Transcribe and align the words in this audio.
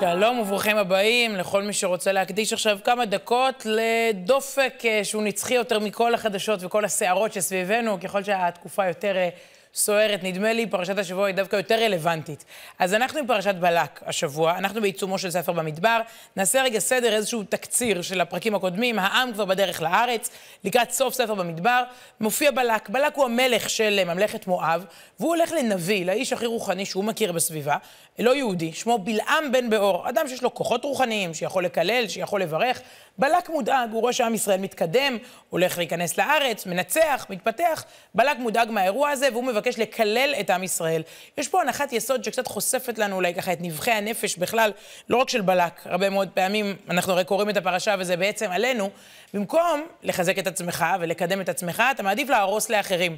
שלום 0.00 0.38
וברוכים 0.38 0.76
הבאים 0.76 1.36
לכל 1.36 1.62
מי 1.62 1.72
שרוצה 1.72 2.12
להקדיש 2.12 2.52
עכשיו 2.52 2.78
כמה 2.84 3.04
דקות 3.04 3.66
לדופק 3.66 4.74
אה, 4.84 5.00
שהוא 5.04 5.22
נצחי 5.22 5.54
יותר 5.54 5.78
מכל 5.78 6.14
החדשות 6.14 6.60
וכל 6.62 6.84
הסערות 6.84 7.32
שסביבנו, 7.32 8.00
ככל 8.00 8.22
שהתקופה 8.22 8.86
יותר 8.86 9.16
אה, 9.16 9.28
סוערת. 9.74 10.22
נדמה 10.22 10.52
לי 10.52 10.66
פרשת 10.66 10.98
השבוע 10.98 11.26
היא 11.26 11.34
דווקא 11.34 11.56
יותר 11.56 11.74
רלוונטית. 11.74 12.44
אז 12.78 12.94
אנחנו 12.94 13.18
עם 13.18 13.26
פרשת 13.26 13.54
בלק 13.54 14.00
השבוע, 14.06 14.58
אנחנו 14.58 14.80
בעיצומו 14.80 15.18
של 15.18 15.30
ספר 15.30 15.52
במדבר. 15.52 16.00
נעשה 16.36 16.62
רגע 16.62 16.78
סדר, 16.78 17.12
איזשהו 17.12 17.42
תקציר 17.42 18.02
של 18.02 18.20
הפרקים 18.20 18.54
הקודמים. 18.54 18.98
העם 18.98 19.32
כבר 19.32 19.44
בדרך 19.44 19.82
לארץ, 19.82 20.30
לקראת 20.64 20.90
סוף 20.90 21.14
ספר 21.14 21.34
במדבר. 21.34 21.82
מופיע 22.20 22.50
בלק. 22.50 22.88
בלק 22.88 23.16
הוא 23.16 23.24
המלך 23.24 23.70
של 23.70 24.04
ממלכת 24.04 24.46
מואב, 24.46 24.84
והוא 25.20 25.36
הולך 25.36 25.52
לנביא, 25.52 26.06
לאיש 26.06 26.32
הכי 26.32 26.46
רוחני 26.46 26.84
שהוא 26.84 27.04
מכיר 27.04 27.32
בסביבה, 27.32 27.76
לא 28.18 28.34
יהודי, 28.34 28.72
שמו 28.72 28.98
בלעם 28.98 29.52
בן 29.52 29.70
באור, 29.70 30.08
אדם 30.08 30.28
שיש 30.28 30.42
לו 30.42 30.54
כוחות 30.54 30.84
רוחניים, 30.84 31.34
שיכול 31.34 31.64
לקלל, 31.64 32.08
שיכול 32.08 32.42
לברך. 32.42 32.80
בלק 33.18 33.48
מודאג, 33.48 33.88
הוא 33.92 34.00
רואה 34.00 34.12
שעם 34.12 34.34
ישראל 34.34 34.60
מתקדם, 34.60 35.18
הולך 35.50 35.78
להיכנס 35.78 36.18
לארץ, 36.18 36.66
מנצח, 36.66 37.26
מתפתח. 37.30 37.84
בלק 38.14 38.38
מודאג 38.38 38.70
מהאירוע 38.70 39.10
הזה, 39.10 39.28
והוא 39.32 39.44
מבקש 39.58 39.78
לקלל 39.78 40.34
את 40.40 40.50
עם 40.50 40.62
ישראל. 40.62 41.02
יש 41.38 41.48
פה 41.48 41.60
הנחת 41.60 41.92
יסוד 41.92 42.24
שקצת 42.24 42.46
חושפת 42.46 42.98
לנו 42.98 43.16
אולי 43.16 43.34
ככה 43.34 43.52
את 43.52 43.58
נבחי 43.60 43.90
הנפש 43.90 44.36
בכלל, 44.36 44.72
לא 45.08 45.16
רק 45.16 45.28
של 45.28 45.40
בלק. 45.40 45.72
הרבה 45.84 46.10
מאוד 46.10 46.28
פעמים 46.28 46.76
אנחנו 46.90 47.12
הרי 47.12 47.24
קוראים 47.24 47.50
את 47.50 47.56
הפרשה 47.56 47.94
וזה 47.98 48.16
בעצם 48.16 48.50
עלינו. 48.50 48.90
במקום 49.34 49.86
לחזק 50.02 50.38
את 50.38 50.46
עצמך 50.46 50.84
ולקדם 51.00 51.40
את 51.40 51.48
עצמך, 51.48 51.82
אתה 51.90 52.02
מעדיף 52.02 52.28
להרוס 52.28 52.70
לאחרים. 52.70 53.16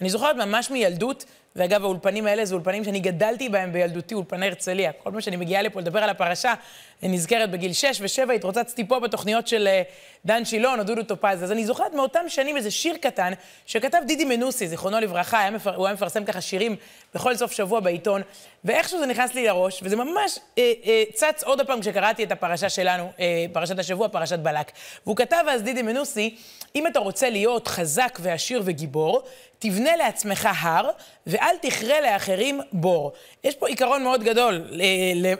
אני 0.00 0.10
זוכרת 0.10 0.36
ממש 0.36 0.70
מילדות, 0.70 1.24
ואגב, 1.56 1.84
האולפנים 1.84 2.26
האלה 2.26 2.44
זה 2.44 2.54
אולפנים 2.54 2.84
שאני 2.84 3.00
גדלתי 3.00 3.48
בהם 3.48 3.72
בילדותי, 3.72 4.14
אולפני 4.14 4.46
הרצליה. 4.46 4.92
כל 4.92 5.10
פעם 5.10 5.20
שאני 5.20 5.36
מגיעה 5.36 5.62
לפה 5.62 5.80
לדבר 5.80 5.98
על 5.98 6.10
הפרשה, 6.10 6.54
אני 7.02 7.12
נזכרת 7.12 7.50
בגיל 7.50 7.72
6 7.72 8.00
ו-7, 8.00 8.32
התרוצצתי 8.32 8.88
פה 8.88 9.00
בתוכניות 9.00 9.48
של 9.48 9.68
uh, 9.68 9.92
דן 10.26 10.44
שילון 10.44 10.78
או 10.78 10.84
דודו 10.84 11.02
טופז. 11.02 11.44
אז 11.44 11.52
אני 11.52 11.64
זוכרת 11.64 11.94
מאותם 11.94 12.28
שנים 12.28 12.56
איזה 12.56 12.70
שיר 12.70 12.96
קטן 12.96 13.32
שכתב 13.66 13.98
דידי 14.06 14.24
מנוסי, 14.24 14.68
זיכרונו 14.68 15.00
לברכה, 15.00 15.40
היה 15.40 15.50
מפר... 15.50 15.74
הוא 15.74 15.86
היה 15.86 15.94
מפרסם 15.94 16.24
ככה 16.24 16.40
שירים 16.40 16.76
בכל 17.14 17.36
סוף 17.36 17.52
שבוע 17.52 17.80
בעיתון, 17.80 18.22
ואיכשהו 18.64 18.98
זה 18.98 19.06
נכנס 19.06 19.34
לי 19.34 19.46
לראש, 19.46 19.80
וזה 19.82 19.96
ממש 19.96 20.38
אה, 20.58 20.72
אה, 20.84 21.02
צץ 21.14 21.42
עוד 21.44 21.66
פעם 21.66 21.80
כשקראתי 21.80 22.24
את 22.24 22.32
הפרשה 22.32 22.68
שלנו, 22.68 23.12
אה, 23.20 23.44
פרשת 23.52 23.78
השבוע, 23.78 24.08
פרשת 24.08 24.38
בלק. 24.38 24.72
והוא 25.06 25.16
כתב 25.16 25.44
אז, 25.48 25.62
דידי 25.62 25.82
מנוסי, 25.82 26.36
אם 26.74 26.86
אתה 26.86 26.98
רוצה 26.98 27.30
להיות 27.30 27.68
חזק 27.68 28.18
ועשיר 28.22 28.62
וגיבור, 28.64 29.22
תבנה 29.62 29.96
לעצמך 29.96 30.48
הר, 30.60 30.90
ואל 31.26 31.56
תכרה 31.60 32.00
לאחרים 32.00 32.60
בור. 32.72 33.12
יש 33.44 33.54
פה 33.54 33.68
עיקרון 33.68 34.02
מאוד 34.02 34.24
גדול 34.24 34.64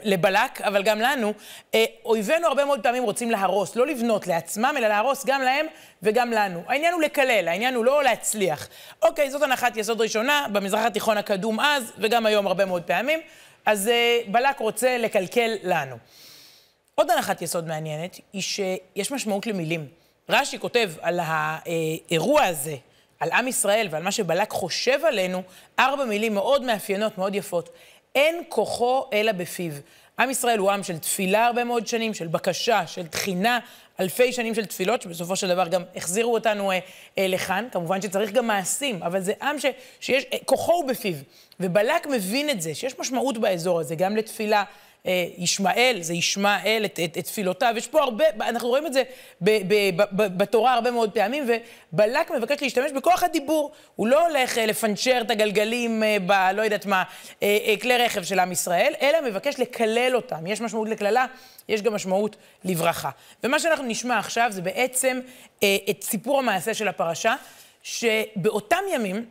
לבלק, 0.03 0.61
אבל 0.61 0.83
גם 0.83 0.99
לנו. 0.99 1.33
אה, 1.73 1.85
אויבינו 2.05 2.47
הרבה 2.47 2.65
מאוד 2.65 2.83
פעמים 2.83 3.03
רוצים 3.03 3.31
להרוס, 3.31 3.75
לא 3.75 3.87
לבנות 3.87 4.27
לעצמם, 4.27 4.73
אלא 4.77 4.87
להרוס 4.87 5.25
גם 5.25 5.41
להם 5.41 5.65
וגם 6.03 6.31
לנו. 6.31 6.63
העניין 6.67 6.93
הוא 6.93 7.01
לקלל, 7.01 7.47
העניין 7.47 7.75
הוא 7.75 7.85
לא 7.85 8.03
להצליח. 8.03 8.67
אוקיי, 9.01 9.31
זאת 9.31 9.41
הנחת 9.41 9.77
יסוד 9.77 10.01
ראשונה, 10.01 10.45
במזרח 10.51 10.85
התיכון 10.85 11.17
הקדום 11.17 11.59
אז, 11.59 11.93
וגם 11.97 12.25
היום 12.25 12.47
הרבה 12.47 12.65
מאוד 12.65 12.81
פעמים. 12.81 13.12
אז 13.65 13.87
אה, 13.87 14.19
בלק 14.27 14.59
רוצה 14.59 14.97
לקלקל 14.97 15.55
לנו. 15.63 15.97
עוד 16.95 17.11
הנחת 17.11 17.41
יסוד 17.41 17.67
מעניינת, 17.67 18.19
היא 18.33 18.41
שיש 18.41 19.11
משמעות 19.11 19.47
למילים. 19.47 19.87
רש"י 20.29 20.59
כותב 20.59 20.91
על 21.01 21.19
האירוע 21.23 22.43
הזה, 22.43 22.75
על 23.19 23.31
עם 23.31 23.47
ישראל 23.47 23.87
ועל 23.91 24.03
מה 24.03 24.11
שבלק 24.11 24.49
חושב 24.51 25.05
עלינו, 25.05 25.43
ארבע 25.79 26.05
מילים 26.05 26.33
מאוד 26.33 26.63
מאפיינות, 26.63 27.17
מאוד 27.17 27.35
יפות. 27.35 27.69
אין 28.15 28.43
כוחו 28.49 29.05
אלא 29.13 29.31
בפיו. 29.31 29.73
עם 30.19 30.29
ישראל 30.29 30.59
הוא 30.59 30.71
עם 30.71 30.83
של 30.83 30.97
תפילה 30.97 31.45
הרבה 31.45 31.63
מאוד 31.63 31.87
שנים, 31.87 32.13
של 32.13 32.27
בקשה, 32.27 32.87
של 32.87 33.07
תחינה, 33.07 33.59
אלפי 33.99 34.33
שנים 34.33 34.55
של 34.55 34.65
תפילות, 34.65 35.01
שבסופו 35.01 35.35
של 35.35 35.47
דבר 35.47 35.67
גם 35.67 35.83
החזירו 35.95 36.33
אותנו 36.33 36.71
אה, 36.71 36.79
אה, 37.17 37.27
לכאן. 37.27 37.67
כמובן 37.71 38.01
שצריך 38.01 38.31
גם 38.31 38.47
מעשים, 38.47 39.03
אבל 39.03 39.21
זה 39.21 39.33
עם 39.41 39.59
ש, 39.59 39.65
שיש, 39.99 40.23
אה, 40.33 40.37
כוחו 40.45 40.71
הוא 40.73 40.87
בפיו. 40.87 41.15
ובלק 41.59 42.07
מבין 42.07 42.49
את 42.49 42.61
זה, 42.61 42.75
שיש 42.75 42.99
משמעות 42.99 43.37
באזור 43.37 43.79
הזה, 43.79 43.95
גם 43.95 44.15
לתפילה, 44.15 44.63
ישמעאל, 45.37 45.97
זה 46.01 46.13
ישמעאל 46.13 46.81
את, 46.85 46.99
את, 47.03 47.17
את 47.17 47.23
תפילותיו. 47.23 47.73
יש 47.77 47.87
פה 47.87 48.01
הרבה, 48.01 48.25
אנחנו 48.39 48.69
רואים 48.69 48.85
את 48.85 48.93
זה 48.93 49.03
ב, 49.41 49.49
ב, 49.67 50.01
ב, 50.01 50.03
ב, 50.11 50.37
בתורה 50.37 50.73
הרבה 50.73 50.91
מאוד 50.91 51.11
פעמים, 51.11 51.49
ובלק 51.93 52.31
מבקש 52.31 52.61
להשתמש 52.61 52.91
בכוח 52.91 53.23
הדיבור. 53.23 53.71
הוא 53.95 54.07
לא 54.07 54.27
הולך 54.27 54.57
אה, 54.57 54.65
לפנצ'ר 54.65 55.21
את 55.21 55.31
הגלגלים 55.31 56.03
אה, 56.03 56.17
ב... 56.25 56.31
לא 56.55 56.61
יודעת 56.61 56.85
מה, 56.85 57.03
כלי 57.81 57.97
רכב 57.97 58.23
של 58.23 58.39
עם 58.39 58.51
ישראל, 58.51 58.93
אלא 59.01 59.21
מבקש 59.29 59.59
לקלל 59.59 60.15
אותם. 60.15 60.47
יש 60.47 60.61
משמעות 60.61 60.89
לקללה, 60.89 61.25
יש 61.69 61.81
גם 61.81 61.93
משמעות 61.93 62.35
לברכה. 62.63 63.09
ומה 63.43 63.59
שאנחנו 63.59 63.85
נשמע 63.85 64.19
עכשיו 64.19 64.47
זה 64.51 64.61
בעצם 64.61 65.19
את 65.89 66.03
סיפור 66.03 66.39
המעשה 66.39 66.73
של 66.73 66.87
הפרשה, 66.87 67.35
שבאותם 67.83 68.81
ימים, 68.93 69.25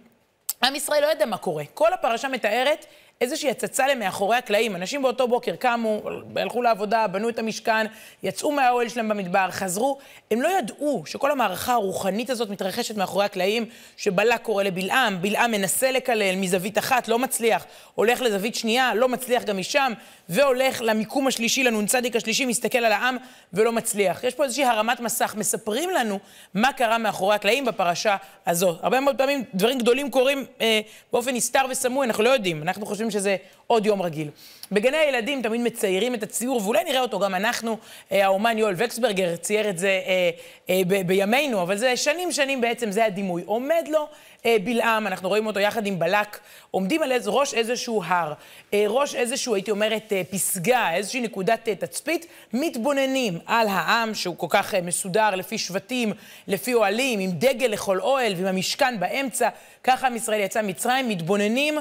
עם 0.63 0.75
ישראל 0.75 1.03
לא 1.03 1.07
ידע 1.07 1.27
מה 1.27 1.37
קורה. 1.37 1.65
כל 1.75 1.93
הפרשה 1.93 2.29
מתארת 2.29 2.87
איזושהי 3.23 3.51
הצצה 3.51 3.87
למאחורי 3.87 4.37
הקלעים. 4.37 4.77
אנשים 4.77 5.03
באותו 5.03 5.29
בוקר 5.29 5.57
קמו, 5.57 6.03
הלכו 6.37 6.63
לעבודה, 6.63 7.07
בנו 7.07 7.29
את 7.29 7.39
המשכן, 7.39 7.87
יצאו 8.23 8.53
מהאוהל 8.53 8.89
שלהם 8.89 9.09
במדבר, 9.09 9.49
חזרו. 9.51 9.99
הם 10.31 10.43
לא 10.43 10.49
ידעו 10.59 11.03
שכל 11.07 11.31
המערכה 11.31 11.73
הרוחנית 11.73 12.31
הזאת 12.31 12.51
מתרחשת 12.51 12.97
מאחורי 12.97 13.25
הקלעים, 13.25 13.65
שבלק 13.97 14.43
קורא 14.43 14.63
לבלעם, 14.63 15.23
בלעם 15.23 15.51
מנסה 15.51 15.91
לקלל 15.91 16.37
מזווית 16.37 16.79
אחת, 16.79 17.09
לא 17.09 17.19
מצליח, 17.19 17.65
הולך 17.95 18.21
לזווית 18.21 18.55
שנייה, 18.55 18.95
לא 18.95 19.09
מצליח 19.09 19.45
גם 19.45 19.59
משם, 19.59 19.93
והולך 20.29 20.83
למיקום 20.85 21.27
השלישי, 21.27 21.65
לנ"צ 21.65 21.95
השלישי, 22.15 22.47
מסתכל 22.47 22.79
על 22.79 22.93
העם 22.93 23.17
ולא 23.53 23.73
מצליח. 23.73 24.25
יש 24.25 24.35
פה 24.35 24.45
איזושהי 24.45 24.65
הרמת 24.65 25.01
מסך, 25.01 25.35
מספרים 25.39 25.91
לנו 25.91 26.19
מה 26.55 26.73
קרה 26.73 26.99
מאחורי 26.99 27.35
הקלעים 27.35 27.65
בפרשה 27.65 28.17
הזאת. 28.47 28.79
הרבה 28.83 29.01
מאוד 29.01 29.19
פעמים 29.19 29.45
דברים 29.55 29.79
גדולים 29.79 30.11
קורים 30.11 30.45
אה, 30.61 30.81
באופן 31.13 31.35
נסתר 31.35 31.63
וסמוי, 31.71 32.07
אנחנו 32.07 32.25
לא 32.25 32.31
יודעים. 32.31 32.63
אנחנו 32.63 32.87
חושבים 32.87 33.11
שזה 33.13 33.37
עוד 33.67 33.87
יום 33.87 34.03
רגיל. 34.03 34.29
בגני 34.73 34.97
הילדים 34.97 35.43
תמיד 35.43 35.61
מציירים 35.61 36.15
את 36.15 36.23
הציור, 36.23 36.61
ואולי 36.65 36.85
נראה 36.85 37.01
אותו 37.01 37.19
גם 37.19 37.35
אנחנו. 37.35 37.79
אה, 38.13 38.25
האומן 38.25 38.59
יואל 38.59 38.75
וקסברגר 38.77 39.37
צייר 39.37 39.71
את 39.71 39.79
זה 39.79 39.89
אה, 40.07 40.31
אה, 40.71 40.81
ב- 40.87 41.07
בימינו, 41.07 41.63
אבל 41.63 41.77
זה 41.77 41.97
שנים 41.97 42.33
שנים 42.33 42.61
בעצם, 42.61 42.91
זה 42.91 43.05
הדימוי. 43.05 43.43
עומד 43.47 43.85
לו 43.89 44.09
אה, 44.47 44.57
בלעם, 44.65 45.07
אנחנו 45.07 45.29
רואים 45.29 45.47
אותו 45.47 45.61
יחד 45.61 45.87
עם 45.87 45.99
בלק, 45.99 46.39
עומדים 46.71 47.03
על 47.03 47.13
איז, 47.13 47.29
ראש 47.29 47.55
איזשהו 47.55 48.03
הר, 48.07 48.33
אה, 48.75 48.85
ראש 48.89 49.15
איזשהו, 49.15 49.55
הייתי 49.55 49.71
אומרת, 49.71 50.13
אה, 50.13 50.23
פסגה, 50.31 50.95
איזושהי 50.95 51.21
נקודת 51.21 51.69
אה, 51.69 51.75
תצפית, 51.75 52.27
מתבוננים 52.53 53.39
על 53.47 53.67
העם 53.69 54.15
שהוא 54.15 54.37
כל 54.37 54.47
כך 54.51 54.75
אה, 54.75 54.81
מסודר 54.81 55.31
לפי 55.35 55.59
שבטים, 55.59 56.13
לפי 56.49 56.75
אוהלים, 56.75 57.21
עם 57.21 57.31
דגל 57.31 57.67
לכל 57.67 58.01
אוהל 58.01 58.33
ועם 58.37 58.47
המשכן 58.47 59.01
באמצע. 59.01 59.49
ככה 59.85 60.07
עם 60.07 60.17
ישראל 60.17 60.41
יצא 60.41 60.63
ממצרים, 60.63 61.09
מתבוננים. 61.09 61.79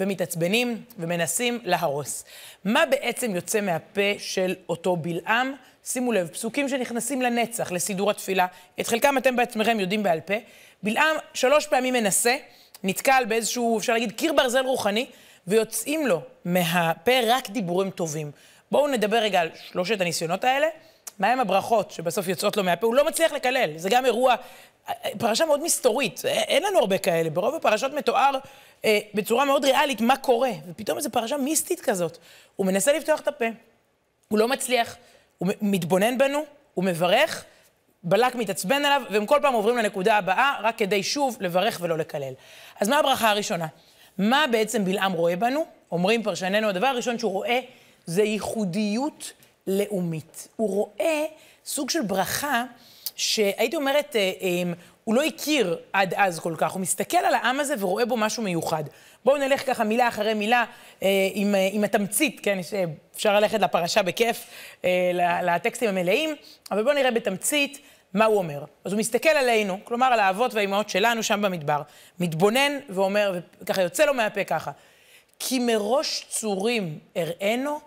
ומתעצבנים 0.00 0.82
ומנסים 0.98 1.60
להרוס. 1.64 2.24
מה 2.64 2.86
בעצם 2.86 3.34
יוצא 3.34 3.60
מהפה 3.60 4.18
של 4.18 4.54
אותו 4.68 4.96
בלעם? 4.96 5.54
שימו 5.84 6.12
לב, 6.12 6.28
פסוקים 6.28 6.68
שנכנסים 6.68 7.22
לנצח, 7.22 7.72
לסידור 7.72 8.10
התפילה. 8.10 8.46
את 8.80 8.86
חלקם 8.86 9.18
אתם 9.18 9.36
בעצמכם 9.36 9.80
יודעים 9.80 10.02
בעל 10.02 10.20
פה. 10.20 10.34
בלעם 10.82 11.16
שלוש 11.34 11.66
פעמים 11.66 11.94
מנסה, 11.94 12.36
נתקל 12.82 13.24
באיזשהו, 13.28 13.78
אפשר 13.78 13.92
להגיד, 13.92 14.12
קיר 14.12 14.32
ברזל 14.32 14.64
רוחני, 14.66 15.06
ויוצאים 15.46 16.06
לו 16.06 16.20
מהפה 16.44 17.12
רק 17.26 17.50
דיבורים 17.50 17.90
טובים. 17.90 18.30
בואו 18.70 18.88
נדבר 18.88 19.16
רגע 19.16 19.40
על 19.40 19.48
שלושת 19.70 20.00
הניסיונות 20.00 20.44
האלה. 20.44 20.66
מהם 21.18 21.40
הברכות 21.40 21.90
שבסוף 21.90 22.28
יוצאות 22.28 22.56
לו 22.56 22.64
מהפה? 22.64 22.86
הוא 22.86 22.94
לא 22.94 23.06
מצליח 23.06 23.32
לקלל. 23.32 23.70
זה 23.76 23.88
גם 23.90 24.06
אירוע, 24.06 24.34
פרשה 25.18 25.44
מאוד 25.44 25.62
מסתורית. 25.62 26.22
אין 26.24 26.62
לנו 26.62 26.78
הרבה 26.78 26.98
כאלה. 26.98 27.30
ברוב 27.30 27.54
הפרשות 27.54 27.92
מתואר 27.92 28.30
אה, 28.84 28.98
בצורה 29.14 29.44
מאוד 29.44 29.64
ריאלית 29.64 30.00
מה 30.00 30.16
קורה. 30.16 30.50
ופתאום 30.68 30.98
איזו 30.98 31.10
פרשה 31.10 31.36
מיסטית 31.36 31.80
כזאת. 31.80 32.18
הוא 32.56 32.66
מנסה 32.66 32.92
לפתוח 32.92 33.20
את 33.20 33.28
הפה, 33.28 33.44
הוא 34.28 34.38
לא 34.38 34.48
מצליח, 34.48 34.96
הוא 35.38 35.48
מתבונן 35.60 36.18
בנו, 36.18 36.44
הוא 36.74 36.84
מברך, 36.84 37.44
בלק 38.02 38.34
מתעצבן 38.34 38.84
עליו, 38.84 39.02
והם 39.10 39.26
כל 39.26 39.38
פעם 39.42 39.54
עוברים 39.54 39.76
לנקודה 39.76 40.16
הבאה, 40.16 40.56
רק 40.62 40.78
כדי 40.78 41.02
שוב 41.02 41.36
לברך 41.40 41.78
ולא 41.80 41.98
לקלל. 41.98 42.32
אז 42.80 42.88
מה 42.88 42.98
הברכה 42.98 43.30
הראשונה? 43.30 43.66
מה 44.18 44.44
בעצם 44.50 44.84
בלעם 44.84 45.12
רואה 45.12 45.36
בנו? 45.36 45.66
אומרים 45.92 46.22
פרשנינו, 46.22 46.68
הדבר 46.68 46.86
הראשון 46.86 47.18
שהוא 47.18 47.32
רואה 47.32 47.60
זה 48.06 48.22
ייחודיות 48.22 49.32
לאומית. 49.66 50.48
הוא 50.56 50.68
רואה 50.70 51.24
סוג 51.64 51.90
של 51.90 52.02
ברכה 52.02 52.64
שהייתי 53.20 53.76
אומרת, 53.76 54.16
אה, 54.16 54.32
אה, 54.42 54.72
הוא 55.04 55.14
לא 55.14 55.22
הכיר 55.22 55.78
עד 55.92 56.14
אז 56.16 56.40
כל 56.40 56.54
כך. 56.58 56.72
הוא 56.72 56.80
מסתכל 56.80 57.16
על 57.16 57.34
העם 57.34 57.60
הזה 57.60 57.74
ורואה 57.78 58.04
בו 58.04 58.16
משהו 58.16 58.42
מיוחד. 58.42 58.84
בואו 59.24 59.36
נלך 59.36 59.66
ככה 59.66 59.84
מילה 59.84 60.08
אחרי 60.08 60.34
מילה 60.34 60.64
אה, 61.02 61.08
עם, 61.32 61.54
עם 61.72 61.84
התמצית, 61.84 62.40
כן? 62.42 62.58
אפשר 63.16 63.34
ללכת 63.34 63.60
לפרשה 63.60 64.02
בכיף, 64.02 64.46
לטקסטים 65.42 65.88
המלאים, 65.88 66.34
אבל 66.70 66.82
בואו 66.82 66.94
נראה 66.94 67.10
בתמצית 67.10 67.80
מה 68.14 68.24
הוא 68.24 68.38
אומר. 68.38 68.64
אז 68.84 68.92
הוא 68.92 68.98
מסתכל 68.98 69.28
עלינו, 69.28 69.78
כלומר 69.84 70.06
על 70.06 70.20
האבות 70.20 70.54
והאימהות 70.54 70.88
שלנו 70.88 71.22
שם 71.22 71.42
במדבר, 71.42 71.82
מתבונן 72.20 72.72
ואומר, 72.88 73.40
וככה 73.62 73.82
יוצא 73.82 74.04
לו 74.04 74.14
מהפה 74.14 74.44
ככה, 74.44 74.70
כי 75.38 75.58
מראש 75.58 76.26
צורים 76.28 76.98
אראנו, 77.16 77.80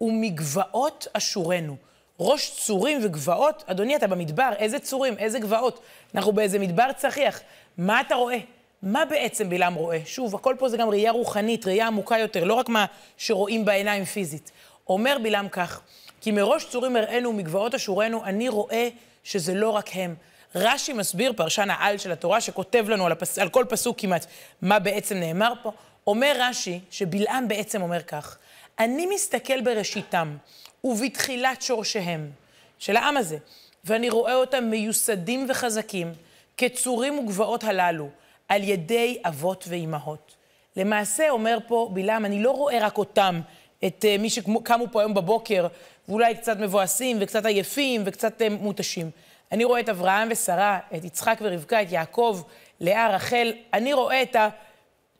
ומגבעות 0.00 1.06
אשורנו. 1.12 1.89
ראש 2.20 2.50
צורים 2.50 3.00
וגבעות, 3.02 3.64
אדוני, 3.66 3.96
אתה 3.96 4.06
במדבר, 4.06 4.50
איזה 4.58 4.78
צורים, 4.78 5.18
איזה 5.18 5.38
גבעות? 5.38 5.80
אנחנו 6.14 6.32
באיזה 6.32 6.58
מדבר 6.58 6.92
צחיח. 6.96 7.40
מה 7.78 8.00
אתה 8.00 8.14
רואה? 8.14 8.38
מה 8.82 9.04
בעצם 9.04 9.50
בלעם 9.50 9.74
רואה? 9.74 9.98
שוב, 10.04 10.34
הכל 10.34 10.54
פה 10.58 10.68
זה 10.68 10.76
גם 10.76 10.90
ראייה 10.90 11.10
רוחנית, 11.10 11.66
ראייה 11.66 11.86
עמוקה 11.86 12.18
יותר, 12.18 12.44
לא 12.44 12.54
רק 12.54 12.68
מה 12.68 12.86
שרואים 13.16 13.64
בעיניים 13.64 14.04
פיזית. 14.04 14.50
אומר 14.88 15.16
בלעם 15.22 15.48
כך, 15.48 15.80
כי 16.20 16.30
מראש 16.30 16.64
צורים 16.64 16.96
אראנו 16.96 17.28
ומגבעות 17.28 17.74
אשורנו, 17.74 18.24
אני 18.24 18.48
רואה 18.48 18.88
שזה 19.24 19.54
לא 19.54 19.70
רק 19.70 19.90
הם. 19.94 20.14
רש"י 20.54 20.92
מסביר, 20.92 21.32
פרשן 21.36 21.70
העל 21.70 21.98
של 21.98 22.12
התורה, 22.12 22.40
שכותב 22.40 22.86
לנו 22.88 23.06
על, 23.06 23.12
הפס... 23.12 23.38
על 23.38 23.48
כל 23.48 23.64
פסוק 23.68 24.00
כמעט 24.00 24.26
מה 24.62 24.78
בעצם 24.78 25.16
נאמר 25.16 25.52
פה, 25.62 25.72
אומר 26.06 26.36
רש"י 26.38 26.80
שבלעם 26.90 27.48
בעצם 27.48 27.82
אומר 27.82 28.02
כך, 28.02 28.38
אני 28.80 29.06
מסתכל 29.06 29.60
בראשיתם 29.60 30.36
ובתחילת 30.84 31.62
שורשיהם 31.62 32.30
של 32.78 32.96
העם 32.96 33.16
הזה, 33.16 33.38
ואני 33.84 34.10
רואה 34.10 34.34
אותם 34.34 34.64
מיוסדים 34.64 35.46
וחזקים, 35.48 36.12
כצורים 36.56 37.18
וגבעות 37.18 37.64
הללו, 37.64 38.08
על 38.48 38.62
ידי 38.64 39.18
אבות 39.24 39.64
ואימהות. 39.68 40.34
למעשה, 40.76 41.30
אומר 41.30 41.58
פה 41.66 41.90
בלעם, 41.92 42.24
אני 42.24 42.42
לא 42.42 42.50
רואה 42.50 42.86
רק 42.86 42.98
אותם, 42.98 43.40
את 43.86 44.04
uh, 44.04 44.20
מי 44.20 44.30
שקמו 44.30 44.62
פה 44.92 45.00
היום 45.00 45.14
בבוקר, 45.14 45.66
ואולי 46.08 46.34
קצת 46.34 46.56
מבואסים, 46.56 47.16
וקצת 47.20 47.46
עייפים, 47.46 48.02
וקצת 48.06 48.40
uh, 48.40 48.44
מותשים. 48.50 49.10
אני 49.52 49.64
רואה 49.64 49.80
את 49.80 49.88
אברהם 49.88 50.28
ושרה, 50.30 50.78
את 50.96 51.04
יצחק 51.04 51.38
ורבקה, 51.42 51.82
את 51.82 51.92
יעקב, 51.92 52.42
לאה, 52.80 53.14
רחל. 53.14 53.52
אני 53.74 53.92
רואה 53.92 54.22
את 54.22 54.36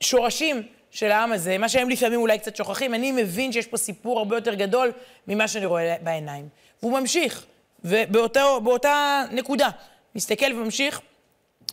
השורשים 0.00 0.62
של 0.90 1.10
העם 1.10 1.32
הזה, 1.32 1.58
מה 1.58 1.68
שהם 1.68 1.90
לפעמים 1.90 2.20
אולי 2.20 2.38
קצת 2.38 2.56
שוכחים. 2.56 2.94
אני 2.94 3.12
מבין 3.12 3.52
שיש 3.52 3.66
פה 3.66 3.76
סיפור 3.76 4.18
הרבה 4.18 4.36
יותר 4.36 4.54
גדול 4.54 4.92
ממה 5.28 5.48
שאני 5.48 5.66
רואה 5.66 5.96
בעיניים. 6.02 6.48
והוא 6.82 7.00
ממשיך, 7.00 7.46
ובאותה 7.84 9.24
נקודה, 9.30 9.68
מסתכל 10.14 10.52
וממשיך, 10.52 11.00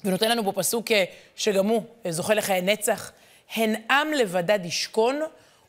ונותן 0.04 0.32
לנו 0.32 0.44
פה 0.44 0.52
פסוק 0.52 0.92
אה, 0.92 1.04
שגם 1.36 1.68
הוא 1.68 1.84
אה, 2.06 2.12
זוכה 2.12 2.34
לחיי 2.34 2.62
נצח. 2.62 3.12
הן 3.56 3.76
עם 3.92 4.14
לבדד 4.14 4.60
ישכון, 4.66 5.22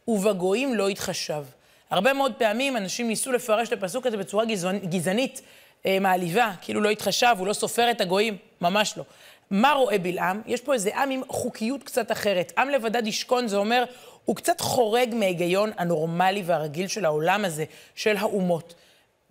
ובגויים 0.08 0.74
לא 0.74 0.90
יתחשב. 0.90 1.44
הרבה 1.90 2.12
מאוד 2.12 2.32
פעמים 2.38 2.76
אנשים 2.76 3.08
ניסו 3.08 3.32
לפרש 3.32 3.68
את 3.68 3.72
הפסוק 3.72 4.06
הזה 4.06 4.16
בצורה 4.16 4.44
גזענית, 4.90 5.42
אה, 5.86 5.98
מעליבה, 6.00 6.52
כאילו 6.60 6.80
לא 6.80 6.88
יתחשב, 6.88 7.34
הוא 7.38 7.46
לא 7.46 7.52
סופר 7.52 7.90
את 7.90 8.00
הגויים, 8.00 8.36
ממש 8.60 8.94
לא. 8.96 9.04
מה 9.50 9.72
רואה 9.72 9.98
בלעם? 9.98 10.42
יש 10.46 10.60
פה 10.60 10.74
איזה 10.74 10.96
עם 10.96 11.10
עם 11.10 11.22
חוקיות 11.28 11.82
קצת 11.82 12.12
אחרת. 12.12 12.52
עם 12.58 12.68
לבדד 12.68 13.06
ישכון, 13.06 13.48
זה 13.48 13.56
אומר, 13.56 13.84
הוא 14.24 14.36
קצת 14.36 14.60
חורג 14.60 15.14
מההיגיון 15.14 15.70
הנורמלי 15.78 16.42
והרגיל 16.46 16.88
של 16.88 17.04
העולם 17.04 17.44
הזה, 17.44 17.64
של 17.94 18.16
האומות. 18.16 18.74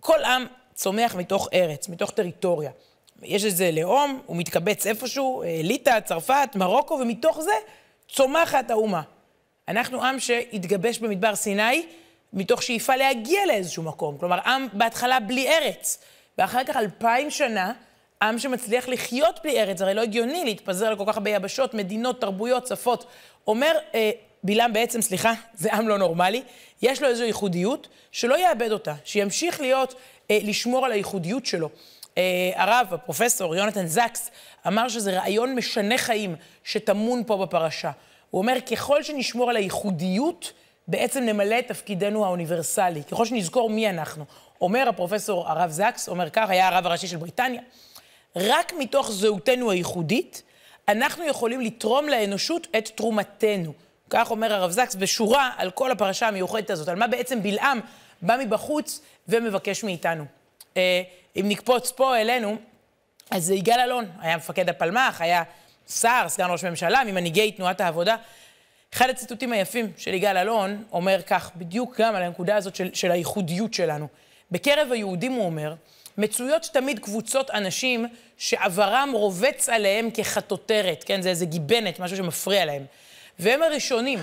כל 0.00 0.24
עם 0.24 0.46
צומח 0.74 1.14
מתוך 1.14 1.48
ארץ, 1.52 1.88
מתוך 1.88 2.10
טריטוריה. 2.10 2.70
יש 3.22 3.44
איזה 3.44 3.70
לאום, 3.72 4.22
הוא 4.26 4.36
מתקבץ 4.36 4.86
איפשהו, 4.86 5.42
אה, 5.42 5.60
ליטא, 5.62 6.00
צרפת, 6.00 6.48
מרוקו, 6.54 6.94
ומתוך 6.94 7.40
זה 7.40 7.52
צומחת 8.08 8.70
האומה. 8.70 9.02
אנחנו 9.68 10.04
עם 10.04 10.20
שהתגבש 10.20 10.98
במדבר 10.98 11.34
סיני 11.34 11.86
מתוך 12.32 12.62
שאיפה 12.62 12.96
להגיע 12.96 13.46
לאיזשהו 13.46 13.82
מקום. 13.82 14.18
כלומר, 14.18 14.38
עם 14.46 14.66
בהתחלה 14.72 15.20
בלי 15.20 15.48
ארץ, 15.48 15.98
ואחר 16.38 16.64
כך 16.64 16.76
אלפיים 16.76 17.30
שנה, 17.30 17.72
עם 18.22 18.38
שמצליח 18.38 18.88
לחיות 18.88 19.40
בלי 19.44 19.62
ארץ, 19.62 19.82
הרי 19.82 19.94
לא 19.94 20.00
הגיוני 20.00 20.44
להתפזר 20.44 20.86
על 20.86 20.96
כל 20.96 21.04
כך 21.06 21.16
הרבה 21.16 21.30
יבשות, 21.30 21.74
מדינות, 21.74 22.20
תרבויות, 22.20 22.66
שפות. 22.66 23.04
אומר 23.46 23.72
אה, 23.94 24.10
בלעם 24.44 24.72
בעצם, 24.72 25.02
סליחה, 25.02 25.32
זה 25.54 25.74
עם 25.74 25.88
לא 25.88 25.98
נורמלי, 25.98 26.42
יש 26.82 27.02
לו 27.02 27.08
איזו 27.08 27.24
ייחודיות, 27.24 27.88
שלא 28.12 28.38
יאבד 28.38 28.72
אותה, 28.72 28.94
שימשיך 29.04 29.60
להיות, 29.60 29.94
אה, 30.30 30.38
לשמור 30.42 30.86
על 30.86 30.92
הייחודיות 30.92 31.46
שלו. 31.46 31.68
אה, 32.18 32.50
הרב, 32.54 32.86
הפרופסור 32.90 33.56
יונתן 33.56 33.86
זקס, 33.86 34.30
אמר 34.66 34.88
שזה 34.88 35.18
רעיון 35.18 35.54
משנה 35.54 35.98
חיים 35.98 36.36
שטמון 36.64 37.22
פה 37.26 37.36
בפרשה. 37.36 37.90
הוא 38.30 38.38
אומר, 38.38 38.56
ככל 38.70 39.02
שנשמור 39.02 39.50
על 39.50 39.56
הייחודיות, 39.56 40.52
בעצם 40.88 41.24
נמלא 41.24 41.58
את 41.58 41.68
תפקידנו 41.68 42.24
האוניברסלי, 42.24 43.04
ככל 43.04 43.24
שנזכור 43.24 43.70
מי 43.70 43.90
אנחנו. 43.90 44.24
אומר 44.60 44.88
הפרופסור 44.88 45.48
הרב 45.48 45.70
זקס, 45.70 46.08
אומר 46.08 46.30
כך, 46.30 46.50
היה 46.50 46.68
הרב 46.68 46.86
הראשי 46.86 47.06
של 47.06 47.16
בריטניה, 47.16 47.60
רק 48.36 48.72
מתוך 48.78 49.10
זהותנו 49.10 49.70
הייחודית, 49.70 50.42
אנחנו 50.88 51.24
יכולים 51.24 51.60
לתרום 51.60 52.08
לאנושות 52.08 52.66
את 52.78 52.88
תרומתנו. 52.88 53.72
כך 54.10 54.30
אומר 54.30 54.54
הרב 54.54 54.70
זקס 54.70 54.94
בשורה 54.94 55.50
על 55.56 55.70
כל 55.70 55.90
הפרשה 55.90 56.28
המיוחדת 56.28 56.70
הזאת, 56.70 56.88
על 56.88 56.96
מה 56.96 57.06
בעצם 57.06 57.42
בלעם 57.42 57.80
בא 58.22 58.36
מבחוץ 58.40 59.00
ומבקש 59.28 59.84
מאיתנו. 59.84 60.24
אה, 60.76 61.02
אם 61.36 61.44
נקפוץ 61.48 61.90
פה 61.90 62.16
אלינו, 62.16 62.56
אז 63.30 63.44
זה 63.44 63.54
יגאל 63.54 63.80
אלון, 63.80 64.04
היה 64.20 64.36
מפקד 64.36 64.68
הפלמ"ח, 64.68 65.20
היה 65.20 65.42
שר, 65.88 66.24
סגן 66.28 66.46
ראש 66.50 66.64
ממשלה, 66.64 67.02
ממנהיגי 67.06 67.52
תנועת 67.52 67.80
העבודה. 67.80 68.16
אחד 68.94 69.10
הציטוטים 69.10 69.52
היפים 69.52 69.92
של 69.96 70.14
יגאל 70.14 70.36
אלון 70.36 70.84
אומר 70.92 71.22
כך, 71.22 71.50
בדיוק 71.56 72.00
גם 72.00 72.14
על 72.14 72.22
הנקודה 72.22 72.56
הזאת 72.56 72.76
של, 72.76 72.94
של 72.94 73.10
הייחודיות 73.10 73.74
שלנו. 73.74 74.08
בקרב 74.50 74.92
היהודים, 74.92 75.32
הוא 75.32 75.46
אומר, 75.46 75.74
מצויות 76.18 76.68
תמיד 76.72 76.98
קבוצות 76.98 77.50
אנשים 77.50 78.06
שעברם 78.38 79.10
רובץ 79.12 79.68
עליהם 79.68 80.10
כחטוטרת, 80.14 81.04
כן? 81.04 81.22
זה 81.22 81.28
איזה 81.28 81.46
גיבנת, 81.46 82.00
משהו 82.00 82.16
שמפריע 82.16 82.64
להם. 82.64 82.84
והם 83.38 83.62
הראשונים 83.62 84.18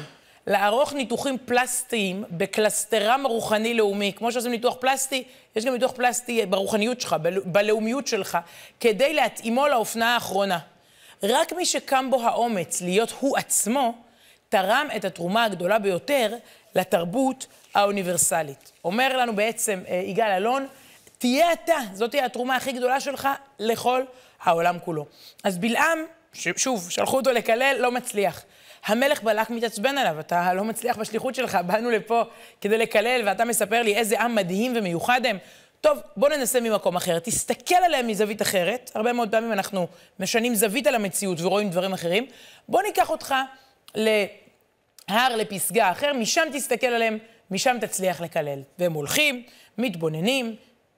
לערוך 0.48 0.94
ניתוחים 0.94 1.38
פלסטיים 1.46 2.24
בקלסטרם 2.32 3.26
הרוחני-לאומי. 3.26 4.14
כמו 4.16 4.32
שעושים 4.32 4.52
ניתוח 4.52 4.76
פלסטי, 4.80 5.24
יש 5.56 5.66
גם 5.66 5.74
ניתוח 5.74 5.92
פלסטי 5.92 6.46
ברוחניות 6.46 7.02
שלך, 7.02 7.16
בלאומיות 7.46 8.08
שלך, 8.08 8.38
כדי 8.80 9.14
להתאימו 9.14 9.68
לאופנה 9.68 10.14
האחרונה. 10.14 10.60
רק 11.24 11.54
מי 11.54 11.66
שקם 11.66 12.08
בו 12.12 12.22
האומץ 12.22 12.82
להיות 12.82 13.14
הוא 13.20 13.38
עצמו, 13.38 13.94
תרם 14.50 14.88
את 14.96 15.06
התרומה 15.06 15.44
הגדולה 15.44 15.80
ביותר 15.80 16.36
לתרבות 16.76 17.48
האוניברסלית. 17.74 18.72
אומר 18.84 19.18
לנו 19.18 19.36
בעצם 19.36 19.84
אה, 19.90 19.96
יגאל 19.96 20.32
אלון, 20.32 20.68
תהיה 21.26 21.54
אתה, 21.54 21.78
זאת 21.94 22.12
תהיה 22.12 22.26
התרומה 22.26 22.56
הכי 22.56 22.72
גדולה 22.72 23.00
שלך 23.00 23.28
לכל 23.60 24.04
העולם 24.44 24.80
כולו. 24.80 25.06
אז 25.44 25.58
בלעם, 25.58 26.00
שוב, 26.34 26.90
שלחו 26.90 27.18
אותו 27.18 27.32
לקלל, 27.32 27.76
לא 27.80 27.92
מצליח. 27.92 28.44
המלך 28.86 29.24
בלק 29.24 29.50
מתעצבן 29.50 29.98
עליו, 29.98 30.20
אתה 30.20 30.54
לא 30.54 30.64
מצליח 30.64 30.98
בשליחות 30.98 31.36
שלך, 31.36 31.58
באנו 31.66 31.92
לפה 31.92 32.24
כדי 32.62 32.78
לקלל, 32.78 33.22
ואתה 33.26 33.46
מספר 33.46 33.82
לי 33.82 33.96
איזה 33.96 34.22
עם 34.22 34.36
מדהים 34.36 34.74
ומיוחד 34.76 35.26
הם. 35.26 35.38
טוב, 35.82 35.98
בוא 36.18 36.30
ננסה 36.30 36.60
ממקום 36.60 36.96
אחר. 36.96 37.20
תסתכל 37.20 37.76
עליהם 37.76 38.08
מזווית 38.08 38.42
אחרת. 38.42 38.92
הרבה 38.96 39.14
מאוד 39.14 39.32
פעמים 39.32 39.52
אנחנו 39.52 39.88
משנים 40.20 40.56
זווית 40.56 40.88
על 40.88 40.96
המציאות 40.96 41.42
ורואים 41.42 41.70
דברים 41.70 41.94
אחרים. 41.94 42.26
בוא 42.70 42.82
ניקח 42.82 43.10
אותך 43.10 43.36
להר, 43.96 45.36
לפסגה 45.36 45.92
אחר, 45.92 46.14
משם 46.14 46.48
תסתכל 46.54 46.88
עליהם, 46.88 47.18
משם 47.52 47.78
תצליח 47.82 48.22
לקלל. 48.22 48.60
והם 48.80 48.94
הולכים, 48.94 49.44
מתבוננים, 49.78 50.56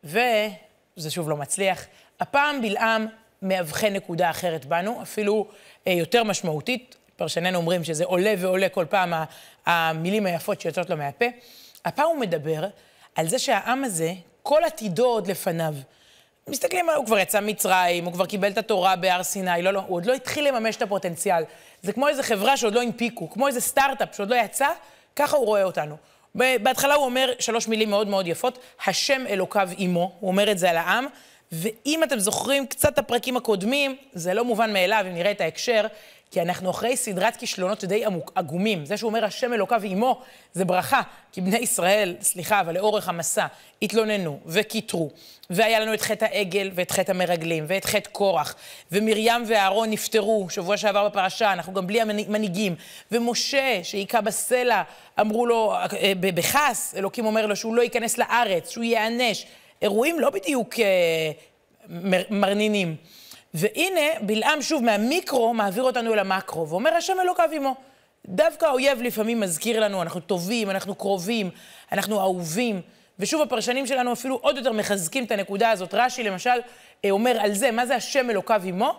וזה 0.08 1.10
שוב 1.12 1.30
לא 1.30 1.38
מצליח. 1.38 1.86
הפעם 2.20 2.62
בלעם 2.62 3.08
מאבחן 3.42 3.94
נקודה 3.94 4.30
אחרת 4.30 4.66
בנו, 4.66 5.02
אפילו 5.02 5.48
אה, 5.88 5.92
יותר 5.92 6.24
משמעותית. 6.24 6.96
פרשנינו 7.16 7.58
אומרים 7.58 7.84
שזה 7.84 8.06
עולה 8.06 8.34
ועולה 8.38 8.70
כל 8.70 8.86
פעם 8.90 9.14
המילים 9.66 10.26
היפות 10.26 10.62
שיוצאות 10.62 10.90
לו 10.90 10.98
מהפה. 10.98 11.26
הפעם 11.86 12.08
הוא 12.08 12.18
מדבר 12.18 12.68
על 13.16 13.28
זה 13.28 13.40
שהעם 13.40 13.84
הזה, 13.84 14.14
כל 14.44 14.64
עתידו 14.64 15.06
עוד 15.06 15.28
לפניו. 15.28 15.74
מסתכלים, 16.48 16.90
הוא 16.90 17.06
כבר 17.06 17.20
יצא 17.20 17.40
ממצרים, 17.40 18.06
הוא 18.06 18.14
כבר 18.14 18.26
קיבל 18.26 18.52
את 18.52 18.58
התורה 18.58 18.96
בהר 18.96 19.24
סיני, 19.24 19.62
לא, 19.62 19.72
לא, 19.72 19.82
הוא 19.88 19.98
עוד 19.98 20.06
לא 20.06 20.14
התחיל 20.14 20.48
לממש 20.48 20.76
את 20.76 20.82
הפוטנציאל. 20.82 21.44
זה 21.82 21.94
כמו 21.94 22.08
איזה 22.08 22.24
חברה 22.24 22.58
שעוד 22.58 22.74
לא 22.74 22.82
הנפיקו, 22.82 23.30
כמו 23.30 23.48
איזה 23.48 23.62
סטארט-אפ 23.62 24.16
שעוד 24.16 24.30
לא 24.30 24.36
יצא, 24.36 24.68
ככה 25.16 25.38
הוא 25.38 25.46
רואה 25.46 25.64
אותנו. 25.64 25.98
בהתחלה 26.38 26.94
הוא 26.94 27.06
אומר 27.06 27.34
שלוש 27.40 27.68
מילים 27.68 27.90
מאוד 27.90 28.08
מאוד 28.08 28.28
יפות, 28.28 28.60
השם 28.86 29.22
אלוקיו 29.30 29.70
עמו, 29.78 30.12
הוא 30.20 30.28
אומר 30.28 30.52
את 30.52 30.58
זה 30.58 30.70
על 30.70 30.78
העם, 30.78 31.06
ואם 31.52 32.04
אתם 32.04 32.20
זוכרים 32.20 32.68
קצת 32.68 32.98
הפרקים 32.98 33.38
הקודמים, 33.38 33.96
זה 34.14 34.34
לא 34.34 34.46
מובן 34.46 34.74
מאליו, 34.74 35.06
אם 35.08 35.14
נראה 35.14 35.32
את 35.32 35.42
ההקשר, 35.42 35.88
כי 36.32 36.42
אנחנו 36.42 36.70
אחרי 36.70 36.98
סדרת 36.98 37.36
כישלונות 37.36 37.84
די 37.84 38.04
עגומים. 38.36 38.86
זה 38.86 38.98
שהוא 38.98 39.10
אומר 39.10 39.26
השם 39.26 39.54
אלוקיו 39.54 39.82
עמו, 39.84 40.22
זה 40.54 40.66
ברכה. 40.66 41.02
כי 41.32 41.42
בני 41.42 41.58
ישראל, 41.58 42.16
סליחה, 42.22 42.62
אבל 42.62 42.74
לאורך 42.74 43.10
המסע, 43.10 43.46
התלוננו 43.82 44.40
וקיטרו. 44.46 45.10
והיה 45.50 45.80
לנו 45.80 45.94
את 45.94 46.02
חטא 46.02 46.26
העגל 46.26 46.72
ואת 46.74 46.92
חטא 46.92 47.12
המרגלים 47.12 47.66
ואת 47.68 47.86
חטא 47.86 48.10
קורח. 48.10 48.56
ומרים 48.92 49.44
ואהרון 49.48 49.90
נפטרו, 49.90 50.48
שבוע 50.50 50.78
שעבר 50.78 51.10
בפרשה, 51.10 51.54
אנחנו 51.54 51.74
גם 51.74 51.88
בלי 51.88 52.02
המנהיגים. 52.02 52.76
ומשה, 53.12 53.80
שהיכה 53.84 54.22
בסלע, 54.22 54.82
אמרו 55.20 55.46
לו, 55.46 55.74
אה, 55.74 56.14
בכעס, 56.20 56.96
אלוקים 56.98 57.26
אומר 57.26 57.46
לו 57.46 57.56
שהוא 57.56 57.76
לא 57.76 57.82
ייכנס 57.82 58.18
לארץ, 58.18 58.70
שהוא 58.70 58.84
ייענש. 58.84 59.46
אירועים 59.82 60.20
לא 60.20 60.30
בדיוק 60.30 60.80
אה, 60.80 61.32
מרנינים. 62.30 62.96
והנה, 63.54 64.20
בלעם 64.22 64.62
שוב 64.62 64.84
מהמיקרו 64.84 65.54
מעביר 65.54 65.84
אותנו 65.84 66.14
אל 66.14 66.20
המקרו, 66.20 66.70
ואומר 66.70 66.94
השם 66.94 67.20
אלוקיו 67.22 67.50
עמו. 67.54 67.76
דווקא 68.26 68.66
האויב 68.66 69.02
לפעמים 69.02 69.40
מזכיר 69.40 69.80
לנו, 69.80 70.02
אנחנו 70.02 70.20
טובים, 70.20 70.70
אנחנו 70.70 70.96
קרובים, 70.96 71.50
אנחנו 71.92 72.20
אהובים. 72.20 72.82
ושוב, 73.20 73.42
הפרשנים 73.42 73.88
שלנו 73.88 74.14
אפילו 74.14 74.36
עוד 74.42 74.58
יותר 74.58 74.72
מחזקים 74.72 75.24
את 75.24 75.32
הנקודה 75.32 75.70
הזאת. 75.70 75.94
רש"י 75.94 76.24
למשל 76.24 76.60
אה, 77.06 77.10
אומר 77.12 77.38
על 77.40 77.54
זה, 77.54 77.72
מה 77.72 77.86
זה 77.86 77.96
השם 77.96 78.30
אלוקיו 78.30 78.62
עמו? 78.66 78.94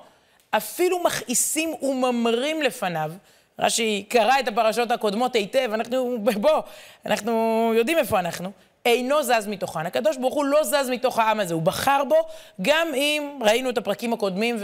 אפילו 0.50 1.02
מכעיסים 1.02 1.74
וממרים 1.82 2.62
לפניו. 2.62 3.12
רש"י 3.58 4.04
קרא 4.08 4.40
את 4.40 4.48
הפרשות 4.48 4.90
הקודמות 4.90 5.34
היטב, 5.34 5.70
אנחנו, 5.74 6.18
בוא, 6.40 6.60
אנחנו 7.06 7.72
יודעים 7.76 7.98
איפה 7.98 8.18
אנחנו. 8.18 8.50
אינו 8.90 9.22
זז 9.22 9.46
מתוכן. 9.46 9.86
הקדוש 9.86 10.16
ברוך 10.16 10.34
הוא 10.34 10.44
לא 10.44 10.64
זז 10.64 10.90
מתוך 10.90 11.18
העם 11.18 11.40
הזה, 11.40 11.54
הוא 11.54 11.62
בחר 11.62 12.02
בו, 12.08 12.16
גם 12.62 12.88
אם 12.94 13.38
ראינו 13.42 13.70
את 13.70 13.78
הפרקים 13.78 14.12
הקודמים 14.12 14.56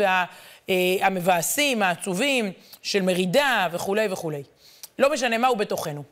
והמבאסים, 0.69 1.81
וה, 1.81 1.87
אה, 1.87 1.88
העצובים, 1.88 2.52
של 2.83 3.02
מרידה 3.02 3.69
וכולי 3.73 4.07
וכולי. 4.11 4.43
לא 4.99 5.12
משנה 5.12 5.38
מה 5.38 5.49
הוא 5.49 5.57
בתוכנו. 5.57 6.02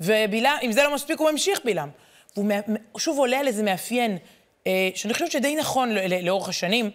ובלעם, 0.00 0.58
אם 0.62 0.72
זה 0.72 0.82
לא 0.82 0.94
מספיק, 0.94 1.20
הוא 1.20 1.30
ממשיך 1.30 1.60
בלעם. 1.64 1.88
והוא 2.36 2.50
שוב 2.98 3.18
עולה 3.18 3.40
על 3.40 3.46
איזה 3.46 3.62
מאפיין, 3.62 4.18
אה, 4.66 4.90
שאני 4.94 5.12
חושבת 5.14 5.30
שדי 5.30 5.56
נכון 5.56 5.90
לאורך 6.22 6.48
השנים, 6.48 6.90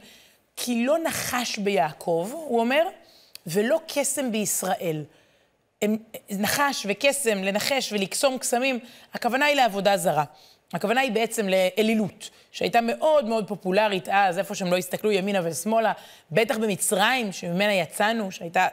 כי 0.56 0.86
לא 0.86 0.98
נחש 1.04 1.58
ביעקב, 1.58 2.30
הוא 2.34 2.60
אומר, 2.60 2.88
ולא 3.48 3.80
קסם 3.88 4.32
בישראל. 4.32 5.04
נחש 6.30 6.86
וקסם, 6.90 7.44
לנחש 7.44 7.94
ולקסום 7.94 8.38
קסמים, 8.38 8.80
הכוונה 9.14 9.46
היא 9.46 9.56
לעבודה 9.56 9.98
זרה. 9.98 10.24
הכוונה 10.74 11.02
היא 11.02 11.12
בעצם 11.12 11.48
לאלילות, 11.50 12.30
שהייתה 12.52 12.82
מאוד 12.82 13.26
מאוד 13.26 13.48
פופולרית 13.48 14.10
אז, 14.12 14.38
איפה 14.38 14.56
שהם 14.56 14.72
לא 14.72 14.78
הסתכלו 14.78 15.12
ימינה 15.12 15.42
ושמאלה, 15.44 15.92
בטח 16.32 16.58
במצרים, 16.58 17.32
שממנה 17.32 17.74
יצאנו, 17.74 18.32
שהייתה 18.32 18.68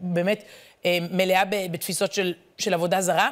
באמת 0.00 0.44
אה, 0.84 0.98
מלאה 1.10 1.42
בתפיסות 1.70 2.12
של, 2.12 2.34
של 2.58 2.74
עבודה 2.74 3.00
זרה. 3.00 3.30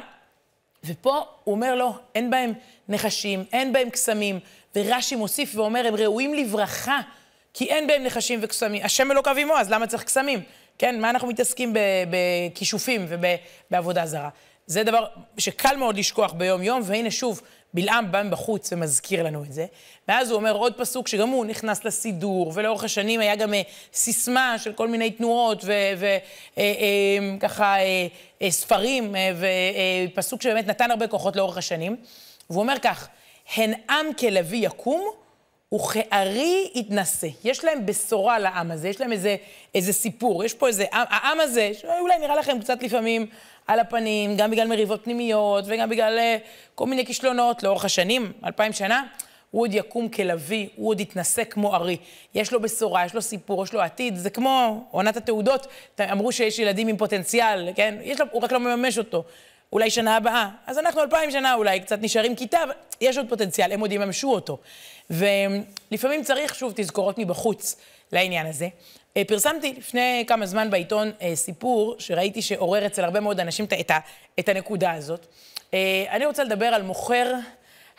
ופה 0.85 1.21
הוא 1.43 1.55
אומר 1.55 1.75
לו, 1.75 1.93
אין 2.15 2.29
בהם 2.29 2.53
נחשים, 2.89 3.43
אין 3.53 3.73
בהם 3.73 3.89
קסמים, 3.89 4.39
ורש"י 4.75 5.15
מוסיף 5.15 5.55
ואומר, 5.55 5.87
הם 5.87 5.95
ראויים 5.95 6.33
לברכה, 6.33 6.99
כי 7.53 7.65
אין 7.65 7.87
בהם 7.87 8.03
נחשים 8.03 8.39
וקסמים. 8.41 8.85
השם 8.85 9.11
אלוקיו 9.11 9.37
עמו, 9.37 9.57
אז 9.57 9.71
למה 9.71 9.87
צריך 9.87 10.03
קסמים? 10.03 10.41
כן, 10.77 11.01
מה 11.01 11.09
אנחנו 11.09 11.27
מתעסקים 11.27 11.73
בכישופים 12.09 13.05
ובעבודה 13.09 14.05
זרה? 14.05 14.29
זה 14.65 14.83
דבר 14.83 15.05
שקל 15.37 15.75
מאוד 15.75 15.97
לשכוח 15.97 16.33
ביום-יום, 16.33 16.81
והנה 16.83 17.11
שוב, 17.11 17.41
בלעם 17.73 18.11
בא 18.11 18.23
מבחוץ 18.23 18.73
ומזכיר 18.73 19.23
לנו 19.23 19.43
את 19.43 19.53
זה. 19.53 19.65
ואז 20.07 20.29
הוא 20.29 20.37
אומר 20.37 20.51
עוד 20.51 20.73
פסוק 20.77 21.07
שגם 21.07 21.29
הוא 21.29 21.45
נכנס 21.45 21.85
לסידור, 21.85 22.51
ולאורך 22.55 22.83
השנים 22.83 23.19
היה 23.19 23.35
גם 23.35 23.53
uh, 23.53 23.55
סיסמה 23.93 24.55
של 24.57 24.73
כל 24.73 24.87
מיני 24.87 25.11
תנועות 25.11 25.65
וככה 26.55 27.75
uh, 27.75 28.43
uh, 28.43 28.49
ספרים, 28.49 29.15
ופסוק 30.13 30.41
שבאמת 30.41 30.67
נתן 30.67 30.91
הרבה 30.91 31.07
כוחות 31.07 31.35
לאורך 31.35 31.57
השנים. 31.57 31.95
והוא 32.49 32.61
אומר 32.61 32.75
כך, 32.81 33.07
הן 33.55 33.73
עם 33.89 34.13
כלוי 34.19 34.57
יקום 34.57 35.09
וכארי 35.75 36.71
יתנשא. 36.75 37.27
יש 37.43 37.63
להם 37.63 37.85
בשורה 37.85 38.39
לעם 38.39 38.71
הזה, 38.71 38.89
יש 38.89 39.01
להם 39.01 39.11
איזה, 39.11 39.35
איזה 39.75 39.93
סיפור, 39.93 40.43
יש 40.43 40.53
פה 40.53 40.67
איזה, 40.67 40.85
העם 40.91 41.39
הזה, 41.39 41.71
שאולי 41.73 42.17
נראה 42.19 42.35
לכם 42.35 42.59
קצת 42.59 42.83
לפעמים 42.83 43.27
על 43.67 43.79
הפנים, 43.79 44.37
גם 44.37 44.51
בגלל 44.51 44.67
מריבות 44.67 45.03
פנימיות 45.03 45.63
וגם 45.67 45.89
בגלל 45.89 46.19
uh, 46.19 46.41
כל 46.75 46.85
מיני 46.85 47.05
כישלונות 47.05 47.63
לאורך 47.63 47.85
השנים, 47.85 48.31
אלפיים 48.45 48.73
שנה, 48.73 49.03
הוא 49.51 49.61
עוד 49.61 49.73
יקום 49.73 50.09
כלוי, 50.09 50.69
הוא 50.75 50.89
עוד 50.89 50.99
יתנשא 50.99 51.43
כמו 51.43 51.75
ארי. 51.75 51.97
יש 52.35 52.53
לו 52.53 52.61
בשורה, 52.61 53.05
יש 53.05 53.13
לו 53.13 53.21
סיפור, 53.21 53.63
יש 53.63 53.73
לו 53.73 53.81
עתיד, 53.81 54.15
זה 54.15 54.29
כמו 54.29 54.87
עונת 54.91 55.17
התעודות, 55.17 55.67
אמרו 56.11 56.31
שיש 56.31 56.59
ילדים 56.59 56.87
עם 56.87 56.97
פוטנציאל, 56.97 57.69
כן? 57.75 57.95
יש 58.03 58.19
לו, 58.19 58.25
הוא 58.31 58.41
רק 58.41 58.51
לא 58.51 58.59
מממש 58.59 58.97
אותו. 58.97 59.23
אולי 59.73 59.89
שנה 59.89 60.15
הבאה. 60.15 60.49
אז 60.67 60.77
אנחנו 60.77 61.01
אלפיים 61.01 61.31
שנה 61.31 61.53
אולי 61.53 61.79
קצת 61.79 61.99
נשארים 62.01 62.35
כיתה, 62.35 62.63
אבל 62.63 62.71
יש 63.01 63.17
עוד 63.17 63.29
פוטנציאל, 63.29 63.71
הם 63.71 63.79
עוד 63.79 63.91
יממשו 63.91 64.31
אותו. 64.31 64.57
ולפעמים 65.09 66.23
צריך, 66.23 66.55
שוב, 66.55 66.73
תזכורות 66.75 67.17
מבחוץ 67.17 67.75
לעניין 68.11 68.47
הזה. 68.47 68.67
אה, 69.17 69.21
פרסמתי 69.27 69.73
לפני 69.77 70.23
כמה 70.27 70.45
זמן 70.45 70.69
בעיתון 70.69 71.11
אה, 71.21 71.35
סיפור 71.35 71.95
שראיתי 71.99 72.41
שעורר 72.41 72.85
אצל 72.85 73.03
הרבה 73.03 73.19
מאוד 73.19 73.39
אנשים 73.39 73.65
את, 73.65 73.91
את 74.39 74.49
הנקודה 74.49 74.91
הזאת. 74.91 75.25
אה, 75.73 76.05
אני 76.09 76.25
רוצה 76.25 76.43
לדבר 76.43 76.65
על 76.65 76.81
מוכר 76.81 77.33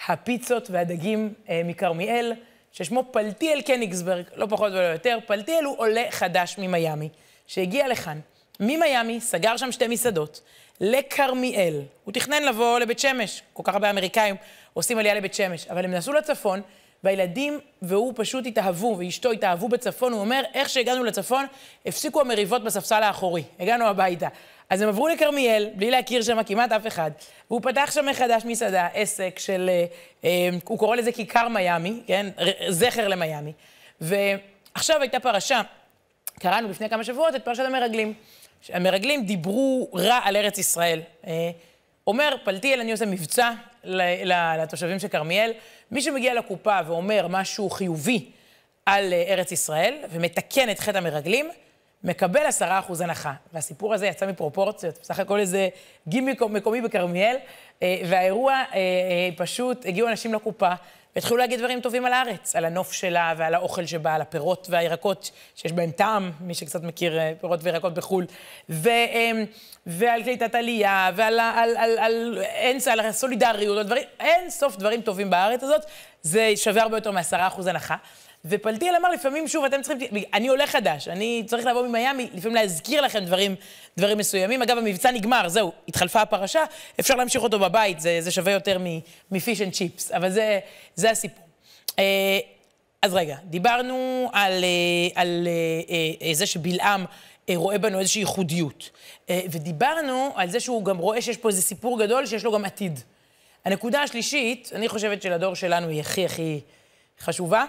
הפיצות 0.07 0.71
והדגים 0.71 1.35
מכרמיאל, 1.65 2.33
ששמו 2.73 3.05
פלטיאל 3.11 3.61
קניגסברג, 3.63 4.25
לא 4.37 4.47
פחות 4.51 4.73
ולא 4.73 4.81
יותר. 4.81 5.19
פלטיאל 5.27 5.65
הוא 5.65 5.79
עולה 5.79 6.05
חדש 6.11 6.55
ממיאמי, 6.59 7.09
שהגיע 7.47 7.89
לכאן. 7.89 8.21
ממיאמי, 8.61 9.21
סגר 9.21 9.57
שם 9.57 9.73
שתי 9.73 9.87
מסעדות, 9.87 10.41
לכרמיאל. 10.81 11.81
הוא 12.05 12.13
תכנן 12.13 12.43
לבוא 12.43 12.79
לבית 12.79 12.99
שמש, 12.99 13.43
כל 13.53 13.63
כך 13.67 13.75
הרבה 13.75 13.91
אמריקאים 13.91 14.37
עושים 14.73 14.99
עלייה 14.99 15.15
לבית 15.15 15.35
שמש, 15.35 15.67
אבל 15.67 15.85
הם 15.85 15.91
נסעו 15.91 16.13
לצפון, 16.13 16.63
והילדים 17.05 17.61
והוא 17.83 18.13
פשוט 18.17 18.47
התאהבו, 18.47 18.97
ואשתו 18.99 19.31
התאהבו 19.31 19.69
בצפון. 19.69 20.13
הוא 20.13 20.21
אומר, 20.21 20.43
איך 20.55 20.69
שהגענו 20.69 21.05
לצפון, 21.05 21.47
הפסיקו 21.87 22.21
המריבות 22.21 22.65
בספסל 22.65 23.03
האחורי. 23.03 23.43
הגענו 23.61 23.87
הביתה. 23.87 24.29
אז 24.71 24.81
הם 24.81 24.89
עברו 24.89 25.09
לכרמיאל, 25.09 25.71
בלי 25.75 25.91
להכיר 25.91 26.23
שם 26.23 26.43
כמעט 26.43 26.73
אף 26.73 26.87
אחד, 26.87 27.11
והוא 27.51 27.61
פתח 27.63 27.91
שם 27.95 28.07
מחדש 28.07 28.45
מסעדה, 28.45 28.89
עסק 28.95 29.39
של, 29.39 29.71
אה, 29.73 29.85
אה, 30.25 30.49
הוא 30.65 30.79
קורא 30.79 30.97
לזה 30.97 31.13
כיכר 31.13 31.49
מיאמי, 31.49 32.01
כן? 32.07 32.27
זכר 32.69 33.09
למיאמי. 33.09 33.53
ועכשיו 34.01 35.01
הייתה 35.01 35.21
פרשה, 35.21 35.63
קראנו 36.41 36.69
לפני 36.69 36.89
כמה 36.89 37.05
שבועות 37.05 37.35
את 37.35 37.45
פרשת 37.45 37.63
המרגלים. 37.63 38.15
המרגלים 38.69 39.27
דיברו 39.27 39.89
רע 39.95 40.21
על 40.25 40.37
ארץ 40.37 40.59
ישראל. 40.59 41.01
אה, 41.27 41.51
אומר 42.07 42.37
פלטיאל, 42.45 42.81
אני 42.81 42.93
עושה 42.93 43.07
מבצע 43.07 43.51
לתושבים 44.59 44.99
של 44.99 45.09
כרמיאל, 45.09 45.53
מי 45.95 46.03
שמגיע 46.03 46.35
לקופה 46.35 46.79
ואומר 46.87 47.27
משהו 47.31 47.71
חיובי 47.71 48.31
על 48.87 49.13
אה, 49.13 49.25
ארץ 49.29 49.53
ישראל 49.53 49.95
ומתקן 50.11 50.71
את 50.71 50.79
חטא 50.79 50.99
המרגלים, 50.99 51.51
מקבל 52.05 52.47
עשרה 52.47 52.79
אחוז 52.79 53.01
הנחה. 53.01 53.33
והסיפור 53.53 53.95
הזה 53.95 54.07
יצא 54.07 54.27
מפרופורציות, 54.27 54.99
בסך 55.03 55.19
הכל 55.19 55.39
איזה 55.39 55.69
גימיק 56.09 56.43
מקומי 56.43 56.81
בכרמיאל, 56.81 57.37
אה, 57.83 58.03
והאירוע 58.09 58.63
פשוט, 59.37 59.87
הגיעו 59.87 60.09
אנשים 60.09 60.35
לקופה, 60.35 60.73
והתחילו 61.17 61.37
להגיד 61.37 61.59
דברים 61.59 61.81
טובים 61.81 62.05
על 62.05 62.13
הארץ, 62.13 62.57
על 62.57 62.65
הנוף 62.65 62.93
שלה 62.93 63.35
ועל 63.37 63.55
האוכל 63.55 63.87
שבה, 63.87 64.15
על 64.15 64.21
הפירות 64.21 64.67
והירקות 64.71 65.31
שיש 65.55 65.73
בהם 65.73 65.91
טעם, 65.91 66.33
מי 66.41 66.55
שקצת 66.55 66.83
מכיר 66.83 67.19
אה, 67.19 67.33
פירות 67.41 67.61
וירקות 67.63 67.95
בחו"ל, 67.95 68.27
ו, 68.71 68.89
ועל 69.87 70.23
קליטת 70.23 70.55
עלייה, 70.55 71.11
ועל 71.17 71.41
על, 71.41 71.77
על, 71.77 71.99
על, 71.99 72.39
אין, 72.43 72.79
על 72.91 73.01
הסולידריות, 73.01 73.79
על 73.79 73.85
דברים, 73.85 74.05
אין 74.21 74.51
סוף 74.51 74.77
דברים 74.77 75.01
טובים 75.01 75.31
בארץ 75.31 75.63
הזאת, 75.63 75.83
זה 76.23 76.53
שווה 76.57 76.83
הרבה 76.83 76.97
יותר 76.97 77.11
מעשרה 77.11 77.47
אחוז 77.47 77.67
הנחה. 77.67 77.97
ופלטיאל 78.45 78.95
אמר, 78.97 79.11
לפעמים, 79.11 79.49
שוב, 79.49 79.65
אתם 79.65 79.83
צריכים, 79.83 80.09
אני 80.35 80.49
עולה 80.49 80.67
חדש, 80.67 81.09
אני 81.09 81.43
צריך 81.47 81.67
לבוא 81.67 81.87
ממיאמי, 81.89 82.29
לפעמים 82.35 82.55
להזכיר 82.55 83.01
לכם 83.01 83.21
דברים, 83.25 83.55
דברים 83.97 84.19
מסוימים. 84.19 84.63
אגב, 84.63 84.79
המבצע 84.79 85.11
נגמר, 85.11 85.49
זהו, 85.49 85.73
התחלפה 85.89 86.21
הפרשה, 86.21 86.65
אפשר 87.01 87.15
להמשיך 87.15 87.43
אותו 87.43 87.59
בבית, 87.59 88.01
זה, 88.01 88.21
זה 88.21 88.31
שווה 88.31 88.53
יותר 88.53 88.79
מ 89.31 89.37
fish 89.37 89.61
and 89.61 89.73
chips, 89.73 90.13
אבל 90.13 90.31
זה, 90.31 90.61
זה 90.95 91.11
הסיפור. 91.11 91.45
אה, 91.99 92.39
אז 93.03 93.15
רגע, 93.15 93.37
דיברנו 93.45 94.31
על, 94.33 94.65
אה, 94.65 95.23
על 95.23 95.49
אה, 96.23 96.35
זה 96.35 96.47
שבלעם 96.47 97.05
רואה 97.55 97.79
בנו 97.79 97.99
איזושהי 97.99 98.21
ייחודיות, 98.21 98.91
ודיברנו 99.31 100.33
על 100.35 100.51
זה 100.51 100.61
שהוא 100.61 100.85
גם 100.85 100.99
רואה 100.99 101.23
שיש 101.23 101.37
פה 101.37 101.49
איזה 101.49 101.63
סיפור 101.63 101.99
גדול, 101.99 102.27
שיש 102.27 102.45
לו 102.45 102.53
גם 102.53 102.65
עתיד. 102.65 103.01
הנקודה 103.65 104.03
השלישית, 104.03 104.71
אני 104.75 104.89
חושבת 104.89 105.23
שלדור 105.23 105.55
שלנו 105.55 105.89
היא 105.89 106.01
הכי 106.01 106.25
הכי 106.25 106.61
חשובה. 107.21 107.65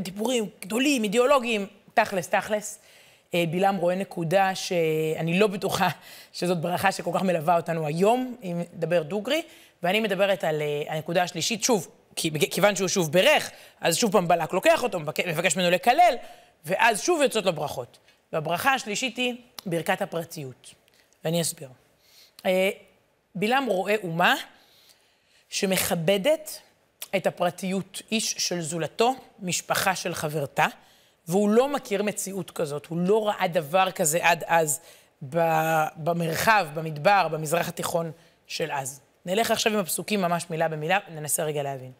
דיבורים 0.00 0.46
גדולים, 0.60 1.04
אידיאולוגיים, 1.04 1.66
תכלס, 1.94 2.28
תכלס. 2.28 2.78
אה, 3.34 3.44
בלעם 3.50 3.76
רואה 3.76 3.94
נקודה 3.94 4.54
שאני 4.54 5.38
לא 5.38 5.46
בטוחה 5.46 5.88
שזאת 6.32 6.60
ברכה 6.60 6.92
שכל 6.92 7.10
כך 7.14 7.22
מלווה 7.22 7.56
אותנו 7.56 7.86
היום, 7.86 8.36
אם 8.42 8.62
נדבר 8.74 9.02
דוגרי, 9.02 9.42
ואני 9.82 10.00
מדברת 10.00 10.44
על 10.44 10.62
אה, 10.62 10.94
הנקודה 10.94 11.22
השלישית, 11.22 11.64
שוב, 11.64 11.88
כיוון 12.50 12.76
שהוא 12.76 12.88
שוב 12.88 13.12
ברך, 13.12 13.50
אז 13.80 13.96
שוב 13.96 14.12
פעם 14.12 14.28
בלק 14.28 14.52
לוקח 14.52 14.82
אותו, 14.82 15.00
מבקש 15.00 15.56
ממנו 15.56 15.70
לקלל, 15.70 16.14
ואז 16.64 17.02
שוב 17.02 17.22
יוצאות 17.22 17.46
לו 17.46 17.52
ברכות. 17.52 17.98
והברכה 18.32 18.74
השלישית 18.74 19.16
היא 19.16 19.34
ברכת 19.66 20.02
הפרטיות. 20.02 20.74
ואני 21.24 21.40
אסביר. 21.40 21.68
אה, 22.46 22.70
בלעם 23.34 23.66
רואה 23.66 23.94
אומה 24.02 24.34
שמכבדת 25.50 26.60
את 27.16 27.26
הפרטיות 27.26 28.02
איש 28.12 28.34
של 28.38 28.60
זולתו, 28.60 29.14
משפחה 29.40 29.94
של 29.94 30.14
חברתה, 30.14 30.66
והוא 31.28 31.50
לא 31.50 31.68
מכיר 31.68 32.02
מציאות 32.02 32.50
כזאת, 32.50 32.86
הוא 32.86 32.98
לא 32.98 33.28
ראה 33.28 33.48
דבר 33.48 33.90
כזה 33.90 34.18
עד 34.22 34.44
אז 34.46 34.80
במרחב, 35.96 36.66
במדבר, 36.74 37.28
במזרח 37.30 37.68
התיכון 37.68 38.12
של 38.46 38.72
אז. 38.72 39.00
נלך 39.26 39.50
עכשיו 39.50 39.72
עם 39.72 39.78
הפסוקים 39.78 40.20
ממש 40.20 40.46
מילה 40.50 40.68
במילה, 40.68 40.98
ננסה 41.08 41.44
רגע 41.44 41.62
להבין. 41.62 41.92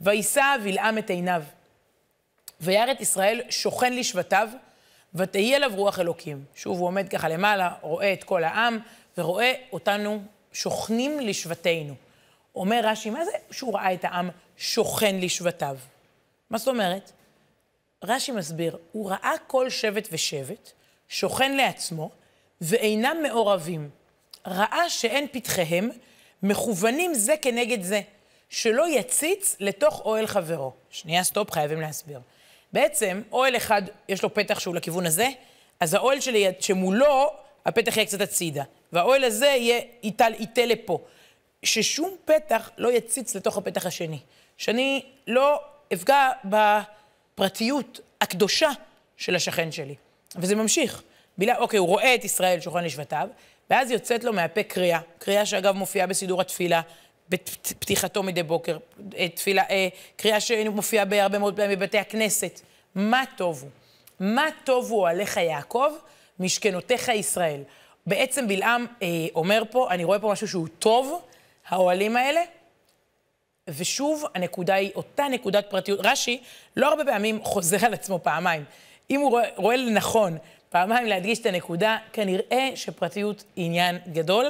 ויישא 0.00 0.56
בלעם 0.62 0.98
את 0.98 1.10
עיניו, 1.10 1.42
וירא 2.60 2.92
את 2.92 3.00
ישראל 3.00 3.40
שוכן 3.50 3.92
לשבטיו, 3.92 4.48
ותהי 5.14 5.56
אליו 5.56 5.72
רוח 5.74 5.98
אלוקים. 5.98 6.44
שוב, 6.54 6.78
הוא 6.78 6.86
עומד 6.86 7.08
ככה 7.08 7.28
למעלה, 7.28 7.74
רואה 7.80 8.12
את 8.12 8.24
כל 8.24 8.44
העם, 8.44 8.78
ורואה 9.18 9.52
אותנו 9.72 10.22
שוכנים 10.52 11.20
לשבטינו. 11.20 11.94
אומר 12.56 12.80
רש"י, 12.84 13.10
מה 13.10 13.24
זה 13.24 13.30
שהוא 13.50 13.74
ראה 13.74 13.94
את 13.94 14.04
העם 14.04 14.30
שוכן 14.56 15.16
לשבטיו? 15.20 15.76
מה 16.50 16.58
זאת 16.58 16.68
אומרת? 16.68 17.12
רש"י 18.04 18.32
מסביר, 18.32 18.76
הוא 18.92 19.10
ראה 19.10 19.32
כל 19.46 19.70
שבט 19.70 20.08
ושבט, 20.12 20.72
שוכן 21.08 21.56
לעצמו, 21.56 22.10
ואינם 22.60 23.16
מעורבים. 23.22 23.90
ראה 24.46 24.90
שאין 24.90 25.26
פתחיהם 25.32 25.90
מכוונים 26.42 27.14
זה 27.14 27.34
כנגד 27.42 27.82
זה, 27.82 28.00
שלא 28.48 28.88
יציץ 28.88 29.56
לתוך 29.60 30.00
אוהל 30.04 30.26
חברו. 30.26 30.72
שנייה, 30.90 31.24
סטופ, 31.24 31.50
חייבים 31.50 31.80
להסביר. 31.80 32.20
בעצם, 32.72 33.22
אוהל 33.32 33.56
אחד, 33.56 33.82
יש 34.08 34.22
לו 34.22 34.34
פתח 34.34 34.58
שהוא 34.58 34.74
לכיוון 34.74 35.06
הזה, 35.06 35.28
אז 35.80 35.94
האוהל 35.94 36.20
שלי, 36.20 36.46
שמולו, 36.60 37.30
הפתח 37.66 37.96
יהיה 37.96 38.06
קצת 38.06 38.20
הצידה. 38.20 38.64
והאוהל 38.92 39.24
הזה 39.24 39.46
יהיה, 39.46 39.80
ייטה 40.02 40.66
לפה. 40.66 40.98
ששום 41.66 42.16
פתח 42.24 42.70
לא 42.78 42.92
יציץ 42.92 43.34
לתוך 43.36 43.56
הפתח 43.56 43.86
השני. 43.86 44.18
שאני 44.56 45.02
לא 45.26 45.60
אפגע 45.92 46.30
בפרטיות 46.44 48.00
הקדושה 48.20 48.70
של 49.16 49.36
השכן 49.36 49.72
שלי. 49.72 49.94
וזה 50.36 50.54
ממשיך. 50.54 51.02
בילה, 51.38 51.58
אוקיי, 51.58 51.78
הוא 51.78 51.88
רואה 51.88 52.14
את 52.14 52.24
ישראל 52.24 52.60
שוכן 52.60 52.84
לשבטיו, 52.84 53.28
ואז 53.70 53.90
יוצאת 53.90 54.24
לו 54.24 54.32
מהפה 54.32 54.62
קריאה, 54.62 55.00
קריאה 55.18 55.46
שאגב 55.46 55.74
מופיעה 55.74 56.06
בסידור 56.06 56.40
התפילה, 56.40 56.80
בפתיחתו 57.28 58.22
מדי 58.22 58.42
בוקר, 58.42 58.78
אה, 59.16 59.28
תפילה, 59.28 59.62
אה, 59.70 59.88
קריאה 60.16 60.40
שמופיעה 60.40 61.04
בהרבה 61.04 61.38
מאוד 61.38 61.56
פעמים 61.56 61.78
בבתי 61.78 61.98
הכנסת. 61.98 62.60
מה 62.94 63.24
טוב 63.36 63.62
הוא? 63.62 63.70
מה 64.20 64.46
טוב 64.64 64.90
הוא 64.90 65.08
עליך 65.08 65.36
יעקב, 65.36 65.92
משכנותיך 66.40 67.08
ישראל. 67.08 67.62
בעצם 68.06 68.48
בלעם 68.48 68.86
אה, 69.02 69.08
אומר 69.34 69.62
פה, 69.70 69.90
אני 69.90 70.04
רואה 70.04 70.18
פה 70.18 70.32
משהו 70.32 70.48
שהוא 70.48 70.68
טוב, 70.78 71.22
האוהלים 71.68 72.16
האלה, 72.16 72.40
ושוב, 73.68 74.24
הנקודה 74.34 74.74
היא 74.74 74.90
אותה 74.94 75.28
נקודת 75.28 75.70
פרטיות. 75.70 76.00
רש"י 76.02 76.42
לא 76.76 76.88
הרבה 76.88 77.04
פעמים 77.04 77.44
חוזר 77.44 77.86
על 77.86 77.94
עצמו 77.94 78.18
פעמיים. 78.22 78.64
אם 79.10 79.20
הוא 79.20 79.30
רואה, 79.30 79.48
רואה 79.56 79.76
לנכון 79.76 80.38
פעמיים 80.70 81.06
להדגיש 81.06 81.38
את 81.38 81.46
הנקודה, 81.46 81.96
כנראה 82.12 82.70
שפרטיות 82.74 83.44
היא 83.56 83.66
עניין 83.66 83.98
גדול, 84.12 84.46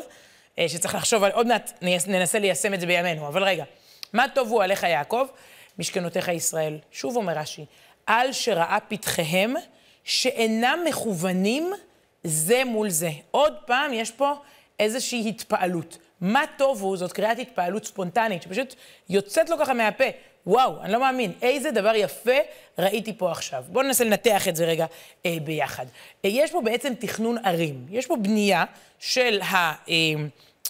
אה, 0.59 0.69
שצריך 0.69 0.95
לחשוב 0.95 1.25
על, 1.25 1.33
עוד 1.33 1.47
מעט 1.47 1.73
ננסה 2.07 2.39
ליישם 2.39 2.75
את 2.75 2.81
זה 2.81 2.87
בימינו, 2.87 3.29
אבל 3.29 3.45
רגע. 3.45 3.65
מה 4.13 4.27
טוב 4.35 4.49
הוא 4.49 4.63
עליך 4.63 4.83
יעקב, 4.83 5.27
משכנותיך 5.79 6.29
ישראל. 6.29 6.79
שוב 6.93 7.17
אומר 7.17 7.39
רש"י, 7.39 7.65
על 8.07 8.33
שראה 8.33 8.79
פתחיהם 8.89 9.55
שאינם 10.05 10.79
מכוונים 10.89 11.73
זה 12.25 12.65
מול 12.65 12.89
זה. 12.89 13.11
עוד 13.31 13.55
פעם, 13.67 13.93
יש 13.93 14.11
פה 14.11 14.33
איזושהי 14.81 15.29
התפעלות. 15.29 15.99
מה 16.21 16.45
טוב 16.59 16.83
הוא, 16.83 16.97
זאת 16.97 17.13
קריאת 17.13 17.39
התפעלות 17.39 17.85
ספונטנית, 17.85 18.43
שפשוט 18.43 18.75
יוצאת 19.09 19.51
לו 19.51 19.59
ככה 19.59 19.75
מהפה. 19.75 20.05
וואו, 20.47 20.83
אני 20.83 20.93
לא 20.93 21.01
מאמין, 21.01 21.33
איזה 21.43 21.71
דבר 21.71 21.95
יפה 21.95 22.37
ראיתי 22.79 23.13
פה 23.19 23.31
עכשיו. 23.31 23.65
בואו 23.69 23.85
ננסה 23.85 24.05
לנתח 24.05 24.49
את 24.49 24.57
זה 24.57 24.65
רגע 24.65 24.87
אה, 25.27 25.37
ביחד. 25.45 25.87
אה, 26.25 26.31
יש 26.33 26.53
פה 26.53 26.61
בעצם 26.61 26.93
תכנון 26.95 27.39
ערים, 27.45 27.87
יש 27.91 28.07
פה 28.07 28.17
בנייה 28.17 28.65
של 28.99 29.41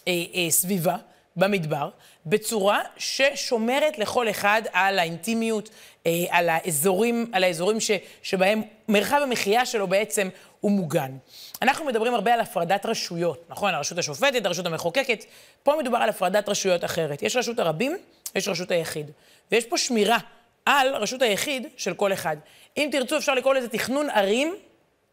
הסביבה 0.07 0.93
אה, 0.93 0.97
אה, 0.97 1.01
אה, 1.01 1.07
במדבר, 1.37 1.89
בצורה 2.27 2.81
ששומרת 2.97 3.99
לכל 3.99 4.31
אחד 4.31 4.63
על 4.73 4.99
האינטימיות, 4.99 5.71
אה, 6.07 6.25
על 6.31 6.49
האזורים, 6.49 7.31
על 7.33 7.45
האזורים 7.45 7.81
ש, 7.81 7.91
שבהם 8.23 8.63
מרחב 8.89 9.21
המחיה 9.23 9.67
שלו 9.67 9.87
בעצם 9.87 10.29
הוא 10.67 10.73
מוגן. 10.73 11.17
אנחנו 11.63 11.85
מדברים 11.85 12.15
הרבה 12.15 12.35
על 12.35 12.41
הפרדת 12.41 12.87
רשויות, 12.87 13.45
נכון? 13.49 13.75
הרשות 13.75 13.99
השופטת, 13.99 14.47
הרשות 14.47 14.67
המחוקקת. 14.67 15.25
פה 15.63 15.75
מדובר 15.81 15.99
על 15.99 16.09
הפרדת 16.09 16.49
רשויות 16.49 16.85
אחרת. 16.85 17.23
יש 17.23 17.37
רשות 17.37 17.59
הרבים, 17.59 17.97
יש 18.35 18.49
רשות 18.49 18.71
היחיד. 18.71 19.11
ויש 19.53 19.65
פה 19.65 19.79
שמירה 19.79 20.19
על 20.65 20.95
רשות 20.95 21.23
היחיד 21.23 21.67
של 21.77 21.95
כל 21.95 22.13
אחד. 22.13 22.37
אם 22.77 22.89
תרצו, 22.93 23.17
אפשר 23.17 23.35
לקרוא 23.35 23.55
לזה 23.55 23.69
תכנון 23.69 24.11
ערים, 24.11 24.55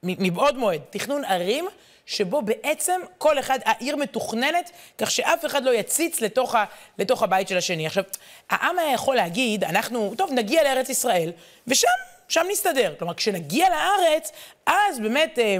מבעוד 0.03 0.57
מועד, 0.57 0.81
תכנון 0.89 1.25
ערים, 1.25 1.65
שבו 2.05 2.41
בעצם 2.41 3.01
כל 3.17 3.39
אחד, 3.39 3.59
העיר 3.65 3.95
מתוכננת, 3.95 4.71
כך 4.97 5.11
שאף 5.11 5.45
אחד 5.45 5.63
לא 5.63 5.71
יציץ 5.71 6.21
לתוך, 6.21 6.55
ה, 6.55 6.65
לתוך 6.97 7.23
הבית 7.23 7.47
של 7.47 7.57
השני. 7.57 7.87
עכשיו, 7.87 8.03
העם 8.49 8.79
היה 8.79 8.93
יכול 8.93 9.15
להגיד, 9.15 9.63
אנחנו, 9.63 10.13
טוב, 10.17 10.31
נגיע 10.31 10.63
לארץ 10.63 10.89
ישראל, 10.89 11.31
ושם 11.67 12.12
שם 12.27 12.45
נסתדר. 12.51 12.93
כלומר, 12.99 13.13
כשנגיע 13.13 13.67
לארץ, 13.69 14.31
אז 14.65 14.99
באמת 14.99 15.39
אה, 15.39 15.57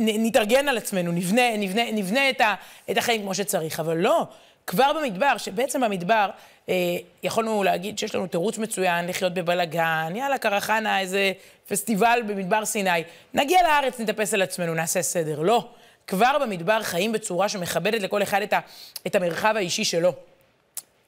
נתארגן 0.00 0.68
על 0.68 0.76
עצמנו, 0.76 1.12
נבנה, 1.12 1.56
נבנה, 1.56 1.92
נבנה 1.92 2.30
את, 2.30 2.40
ה, 2.40 2.54
את 2.90 2.96
החיים 2.98 3.22
כמו 3.22 3.34
שצריך. 3.34 3.80
אבל 3.80 3.96
לא, 3.96 4.26
כבר 4.66 4.92
במדבר, 4.92 5.38
שבעצם 5.38 5.80
במדבר 5.80 6.30
אה, 6.68 6.74
יכולנו 7.22 7.62
להגיד 7.62 7.98
שיש 7.98 8.14
לנו 8.14 8.26
תירוץ 8.26 8.58
מצוין 8.58 9.06
לחיות 9.06 9.34
בבלגן, 9.34 10.12
יאללה, 10.16 10.38
קרחנה, 10.38 11.00
איזה 11.00 11.32
פסטיבל 11.68 12.20
במדבר 12.26 12.64
סיני. 12.64 13.02
נגיע 13.34 13.62
לארץ, 13.62 14.00
נטפס 14.00 14.34
על 14.34 14.42
עצמנו, 14.42 14.74
נעשה 14.74 15.02
סדר. 15.02 15.40
לא. 15.40 15.68
כבר 16.06 16.36
במדבר 16.40 16.82
חיים 16.82 17.12
בצורה 17.12 17.48
שמכבדת 17.48 18.02
לכל 18.02 18.22
אחד 18.22 18.42
את, 18.42 18.52
ה, 18.52 18.60
את 19.06 19.14
המרחב 19.14 19.54
האישי 19.56 19.84
שלו. 19.84 20.12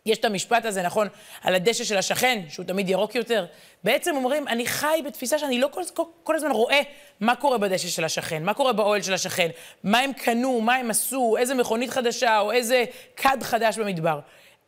יש 0.06 0.18
את 0.18 0.24
המשפט 0.24 0.64
הזה, 0.64 0.82
נכון, 0.82 1.08
על 1.42 1.54
הדשא 1.54 1.84
של 1.84 1.96
השכן, 1.96 2.42
שהוא 2.48 2.66
תמיד 2.66 2.88
ירוק 2.88 3.14
יותר. 3.14 3.46
בעצם 3.84 4.16
אומרים, 4.16 4.48
אני 4.48 4.66
חי 4.66 5.00
בתפיסה 5.06 5.38
שאני 5.38 5.58
לא 5.58 5.68
כל, 5.72 5.82
כל, 5.94 6.02
כל 6.22 6.36
הזמן 6.36 6.50
רואה 6.50 6.80
מה 7.20 7.36
קורה 7.36 7.58
בדשא 7.58 7.88
של 7.88 8.04
השכן, 8.04 8.42
מה 8.42 8.54
קורה 8.54 8.72
באוהל 8.72 9.02
של 9.02 9.14
השכן, 9.14 9.48
מה 9.84 9.98
הם 9.98 10.12
קנו, 10.12 10.60
מה 10.60 10.74
הם 10.74 10.90
עשו, 10.90 11.36
איזה 11.38 11.54
מכונית 11.54 11.90
חדשה 11.90 12.40
או 12.40 12.52
איזה 12.52 12.84
כד 13.16 13.38
חדש 13.42 13.78
במדבר. 13.78 14.20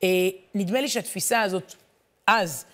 אה, 0.03 0.09
נדמה 0.55 0.81
לי 0.81 0.89
שהתפיסה 0.89 1.41
הזאת 1.41 1.75
אז 2.27 2.65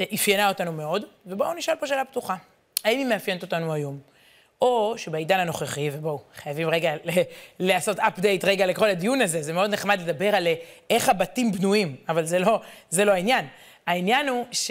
אה, 0.00 0.04
אפיינה 0.14 0.48
אותנו 0.48 0.72
מאוד, 0.72 1.04
ובואו 1.26 1.54
נשאל 1.54 1.76
פה 1.76 1.86
שאלה 1.86 2.04
פתוחה. 2.04 2.36
האם 2.84 2.98
היא 2.98 3.06
מאפיינת 3.06 3.42
אותנו 3.42 3.72
היום? 3.72 4.13
או 4.62 4.94
שבעידן 4.96 5.40
הנוכחי, 5.40 5.90
ובואו, 5.92 6.20
חייבים 6.36 6.68
רגע 6.68 6.92
לעשות 7.58 7.98
אפדייט 7.98 8.44
רגע 8.44 8.66
לכל 8.66 8.90
הדיון 8.90 9.20
הזה, 9.20 9.42
זה 9.42 9.52
מאוד 9.52 9.70
נחמד 9.70 10.00
לדבר 10.00 10.36
על 10.36 10.46
אה, 10.46 10.54
איך 10.90 11.08
הבתים 11.08 11.52
בנויים, 11.52 11.96
אבל 12.08 12.24
זה 12.24 12.38
לא, 12.38 12.60
זה 12.90 13.04
לא 13.04 13.12
העניין. 13.12 13.46
העניין 13.86 14.28
הוא 14.28 14.44
ש... 14.52 14.70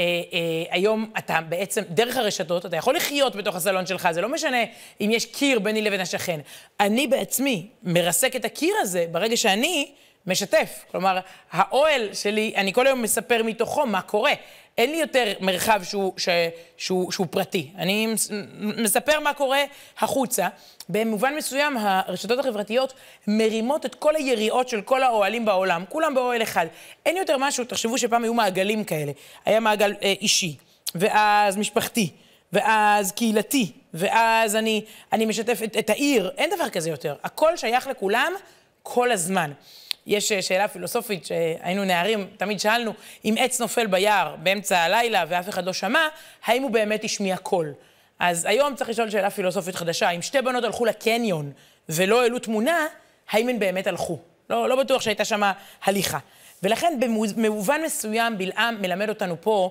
אה, 0.00 0.04
אה, 0.32 0.64
היום 0.70 1.10
אתה 1.18 1.40
בעצם, 1.48 1.82
דרך 1.88 2.16
הרשתות, 2.16 2.66
אתה 2.66 2.76
יכול 2.76 2.96
לחיות 2.96 3.36
בתוך 3.36 3.56
הסלון 3.56 3.86
שלך, 3.86 4.08
זה 4.10 4.20
לא 4.20 4.28
משנה 4.28 4.64
אם 5.00 5.10
יש 5.12 5.26
קיר 5.26 5.58
ביני 5.58 5.82
לבין 5.82 6.00
השכן. 6.00 6.40
אני 6.80 7.06
בעצמי 7.06 7.66
מרסק 7.82 8.36
את 8.36 8.44
הקיר 8.44 8.74
הזה 8.80 9.06
ברגע 9.10 9.36
שאני 9.36 9.92
משתף. 10.28 10.84
כלומר, 10.90 11.18
האוהל 11.52 12.14
שלי, 12.14 12.52
אני 12.56 12.72
כל 12.72 12.86
היום 12.86 13.02
מספר 13.02 13.42
מתוכו 13.42 13.86
מה 13.86 14.02
קורה. 14.02 14.32
אין 14.78 14.90
לי 14.90 14.96
יותר 14.96 15.32
מרחב 15.40 15.82
שהוא, 15.82 16.12
ש, 16.16 16.28
שהוא, 16.76 17.12
שהוא 17.12 17.26
פרטי. 17.30 17.70
אני 17.78 18.14
מספר 18.60 19.20
מה 19.20 19.34
קורה 19.34 19.64
החוצה. 19.98 20.48
במובן 20.88 21.34
מסוים, 21.36 21.76
הרשתות 21.76 22.38
החברתיות 22.38 22.92
מרימות 23.26 23.86
את 23.86 23.94
כל 23.94 24.16
היריעות 24.16 24.68
של 24.68 24.80
כל 24.80 25.02
האוהלים 25.02 25.44
בעולם, 25.44 25.84
כולם 25.88 26.14
באוהל 26.14 26.42
אחד. 26.42 26.66
אין 27.06 27.16
יותר 27.16 27.36
משהו, 27.38 27.64
תחשבו 27.64 27.98
שפעם 27.98 28.24
היו 28.24 28.34
מעגלים 28.34 28.84
כאלה. 28.84 29.12
היה 29.44 29.60
מעגל 29.60 29.94
אה, 30.02 30.14
אישי, 30.20 30.56
ואז 30.94 31.56
משפחתי, 31.56 32.10
ואז 32.52 33.12
קהילתי, 33.12 33.72
ואז 33.94 34.56
אני, 34.56 34.84
אני 35.12 35.26
משתף 35.26 35.60
את, 35.64 35.76
את 35.76 35.90
העיר. 35.90 36.30
אין 36.36 36.50
דבר 36.56 36.68
כזה 36.68 36.90
יותר. 36.90 37.14
הכל 37.24 37.56
שייך 37.56 37.86
לכולם 37.86 38.32
כל 38.82 39.12
הזמן. 39.12 39.52
יש 40.08 40.32
אה, 40.32 40.42
שאלה 40.42 40.68
פילוסופית 40.68 41.26
שהיינו 41.26 41.84
נערים, 41.84 42.26
תמיד 42.36 42.60
שאלנו, 42.60 42.92
אם 43.24 43.34
עץ 43.38 43.60
נופל 43.60 43.86
ביער 43.86 44.36
באמצע 44.36 44.78
הלילה 44.78 45.24
ואף 45.28 45.48
אחד 45.48 45.64
לא 45.64 45.72
שמע, 45.72 46.08
האם 46.44 46.62
הוא 46.62 46.70
באמת 46.70 47.04
השמיע 47.04 47.36
קול? 47.36 47.74
אז 48.18 48.44
היום 48.44 48.74
צריך 48.74 48.90
לשאול 48.90 49.10
שאלה 49.10 49.30
פילוסופית 49.30 49.74
חדשה, 49.74 50.10
אם 50.10 50.22
שתי 50.22 50.42
בנות 50.42 50.64
הלכו 50.64 50.84
לקניון 50.84 51.52
ולא 51.88 52.22
העלו 52.22 52.38
תמונה, 52.38 52.86
האם 53.30 53.48
הן 53.48 53.58
באמת 53.58 53.86
הלכו? 53.86 54.18
לא, 54.50 54.68
לא 54.68 54.76
בטוח 54.76 55.02
שהייתה 55.02 55.24
שם 55.24 55.42
הליכה. 55.84 56.18
ולכן 56.62 57.00
במובן 57.36 57.80
מסוים 57.84 58.38
בלעם 58.38 58.82
מלמד 58.82 59.08
אותנו 59.08 59.40
פה, 59.40 59.70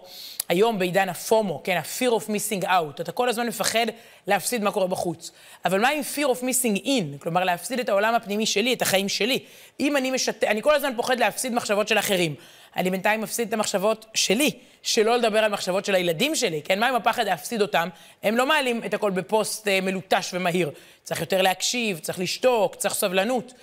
היום 0.49 0.79
בעידן 0.79 1.09
הפומו, 1.09 1.61
כן, 1.63 1.77
ה-fear 1.77 2.11
of 2.11 2.27
missing 2.27 2.65
out. 2.65 3.01
אתה 3.01 3.11
כל 3.11 3.29
הזמן 3.29 3.47
מפחד 3.47 3.85
להפסיד 4.27 4.63
מה 4.63 4.71
קורה 4.71 4.87
בחוץ. 4.87 5.31
אבל 5.65 5.81
מה 5.81 5.89
עם 5.89 6.01
fear 6.15 6.27
of 6.27 6.41
missing 6.41 6.85
in? 6.85 7.19
כלומר, 7.19 7.43
להפסיד 7.43 7.79
את 7.79 7.89
העולם 7.89 8.15
הפנימי 8.15 8.45
שלי, 8.45 8.73
את 8.73 8.81
החיים 8.81 9.09
שלי. 9.09 9.39
אם 9.79 9.97
אני 9.97 10.11
משת... 10.11 10.43
אני 10.43 10.61
כל 10.61 10.75
הזמן 10.75 10.93
פוחד 10.95 11.19
להפסיד 11.19 11.53
מחשבות 11.53 11.87
של 11.87 11.99
אחרים. 11.99 12.35
אני 12.75 12.89
בינתיים 12.89 13.21
מפסיד 13.21 13.47
את 13.47 13.53
המחשבות 13.53 14.05
שלי, 14.13 14.51
שלא 14.83 15.17
לדבר 15.17 15.39
על 15.39 15.51
מחשבות 15.51 15.85
של 15.85 15.95
הילדים 15.95 16.35
שלי, 16.35 16.61
כן? 16.61 16.79
מה 16.79 16.87
עם 16.87 16.95
הפחד 16.95 17.25
להפסיד 17.25 17.61
אותם? 17.61 17.89
הם 18.23 18.37
לא 18.37 18.45
מעלים 18.45 18.81
את 18.85 18.93
הכל 18.93 19.11
בפוסט 19.11 19.67
אה, 19.67 19.81
מלוטש 19.81 20.29
ומהיר. 20.33 20.71
צריך 21.03 21.21
יותר 21.21 21.41
להקשיב, 21.41 21.99
צריך 21.99 22.19
לשתוק, 22.19 22.75
צריך 22.75 22.93
סבלנות. 22.93 23.53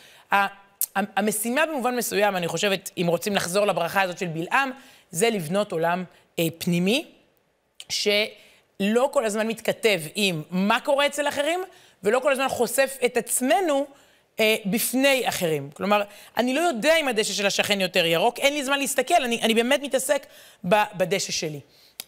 המשימה 0.96 1.66
במובן 1.66 1.96
מסוים, 1.96 2.36
אני 2.36 2.48
חושבת, 2.48 2.90
אם 2.98 3.06
רוצים 3.08 3.36
לחזור 3.36 3.66
לברכה 3.66 4.02
הזאת 4.02 4.18
של 4.18 4.26
בלעם, 4.26 4.70
זה 5.10 5.30
לבנות 5.30 5.72
עולם 5.72 6.04
אה, 6.38 6.46
פנימי, 6.58 7.04
שלא 7.88 9.08
כל 9.12 9.24
הזמן 9.24 9.46
מתכתב 9.46 10.00
עם 10.14 10.42
מה 10.50 10.80
קורה 10.80 11.06
אצל 11.06 11.28
אחרים, 11.28 11.60
ולא 12.02 12.20
כל 12.20 12.32
הזמן 12.32 12.48
חושף 12.48 12.96
את 13.04 13.16
עצמנו 13.16 13.86
אה, 14.40 14.56
בפני 14.66 15.28
אחרים. 15.28 15.70
כלומר, 15.74 16.02
אני 16.36 16.54
לא 16.54 16.60
יודע 16.60 16.96
אם 16.96 17.08
הדשא 17.08 17.32
של 17.32 17.46
השכן 17.46 17.80
יותר 17.80 18.06
ירוק, 18.06 18.38
אין 18.38 18.52
לי 18.52 18.64
זמן 18.64 18.78
להסתכל, 18.78 19.24
אני, 19.24 19.42
אני 19.42 19.54
באמת 19.54 19.80
מתעסק 19.82 20.26
בדשא 20.64 21.32
שלי. 21.32 21.60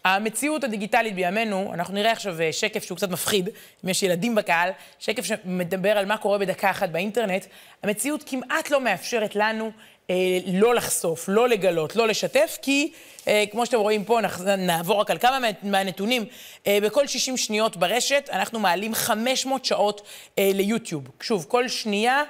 המציאות 0.06 0.64
הדיגיטלית 0.64 1.14
בימינו, 1.14 1.70
אנחנו 1.74 1.94
נראה 1.94 2.12
עכשיו 2.12 2.40
אה, 2.40 2.52
שקף 2.52 2.84
שהוא 2.84 2.96
קצת 2.96 3.10
מפחיד, 3.10 3.48
אם 3.84 3.88
יש 3.88 4.02
ילדים 4.02 4.34
בקהל, 4.34 4.70
שקף 4.98 5.24
שמדבר 5.24 5.98
על 5.98 6.06
מה 6.06 6.16
קורה 6.16 6.38
בדקה 6.38 6.70
אחת 6.70 6.88
באינטרנט. 6.88 7.46
המציאות 7.82 8.24
כמעט 8.26 8.70
לא 8.70 8.80
מאפשרת 8.80 9.36
לנו 9.36 9.70
אה, 10.10 10.14
לא 10.52 10.74
לחשוף, 10.74 11.24
לא 11.28 11.48
לגלות, 11.48 11.96
לא 11.96 12.08
לשתף, 12.08 12.58
כי 12.62 12.92
אה, 13.28 13.44
כמו 13.50 13.66
שאתם 13.66 13.78
רואים 13.78 14.04
פה, 14.04 14.20
נעבור 14.58 15.00
רק 15.00 15.10
על 15.10 15.18
כמה 15.18 15.38
מהנתונים. 15.62 16.24
אה, 16.66 16.78
בכל 16.82 17.06
60 17.06 17.36
שניות 17.36 17.76
ברשת 17.76 18.28
אנחנו 18.32 18.60
מעלים 18.60 18.94
500 18.94 19.64
שעות 19.64 20.02
אה, 20.38 20.50
ליוטיוב. 20.54 21.04
שוב, 21.20 21.46
כל 21.48 21.68
שנייה... 21.68 22.22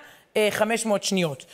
500 0.51 1.03
אה, 1.03 1.07
שניות, 1.07 1.45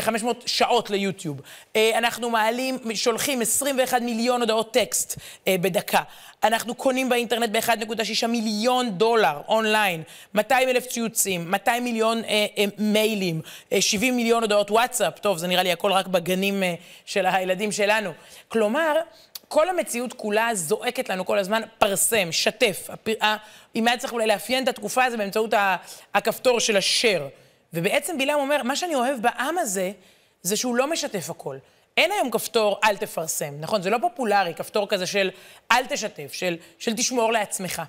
500 0.00 0.36
אה, 0.36 0.48
שעות 0.48 0.90
ליוטיוב. 0.90 1.40
אה, 1.76 1.98
אנחנו 1.98 2.30
מעלים, 2.30 2.78
שולחים 2.94 3.40
21 3.40 4.02
מיליון 4.02 4.40
הודעות 4.40 4.72
טקסט 4.72 5.18
בדקה. 5.46 6.02
אנחנו 6.44 6.74
קונים 6.74 7.08
באינטרנט 7.08 7.50
ב-1.6 7.50 8.26
מיליון 8.26 8.90
דולר 8.90 9.40
אונליין, 9.48 10.02
200 10.34 10.68
אלף 10.68 10.86
ציוצים, 10.86 11.50
200 11.50 11.84
מיליון 11.84 12.24
אה, 12.24 12.46
אה, 12.58 12.64
מיילים, 12.78 13.40
אה, 13.72 13.80
70 13.80 14.16
מיליון 14.16 14.42
הודעות 14.42 14.70
וואטסאפ, 14.70 15.18
טוב, 15.18 15.38
זה 15.38 15.46
נראה 15.46 15.62
לי 15.62 15.72
הכל 15.72 15.92
רק 15.92 16.06
בגנים 16.06 16.62
אה, 16.62 16.74
של 17.06 17.26
הילדים 17.26 17.72
שלנו. 17.72 18.10
כלומר, 18.48 18.94
כל 19.48 19.68
המציאות 19.68 20.12
כולה 20.12 20.50
זועקת 20.54 21.08
לנו 21.08 21.26
כל 21.26 21.38
הזמן, 21.38 21.62
פרסם, 21.78 22.32
שתף. 22.32 22.88
אם 23.76 23.88
היה 23.88 23.96
צריך 23.96 24.12
אולי 24.12 24.26
לאפיין 24.26 24.64
את 24.64 24.68
התקופה 24.68 25.04
הזו 25.04 25.18
באמצעות 25.18 25.54
הכפתור 26.14 26.60
של 26.60 26.76
השare. 26.76 27.45
ובעצם 27.76 28.18
בלעם 28.18 28.40
אומר, 28.40 28.62
מה 28.62 28.76
שאני 28.76 28.94
אוהב 28.94 29.22
בעם 29.22 29.58
הזה, 29.58 29.92
זה 30.42 30.56
שהוא 30.56 30.76
לא 30.76 30.90
משתף 30.90 31.30
הכל. 31.30 31.56
אין 31.96 32.12
היום 32.12 32.30
כפתור 32.30 32.80
אל 32.84 32.96
תפרסם, 32.96 33.54
נכון? 33.60 33.82
זה 33.82 33.90
לא 33.90 33.98
פופולרי, 34.00 34.54
כפתור 34.54 34.88
כזה 34.88 35.06
של 35.06 35.30
אל 35.70 35.86
תשתף, 35.86 36.32
של, 36.32 36.56
של 36.78 36.96
תשמור 36.96 37.32
לעצמך. 37.32 37.82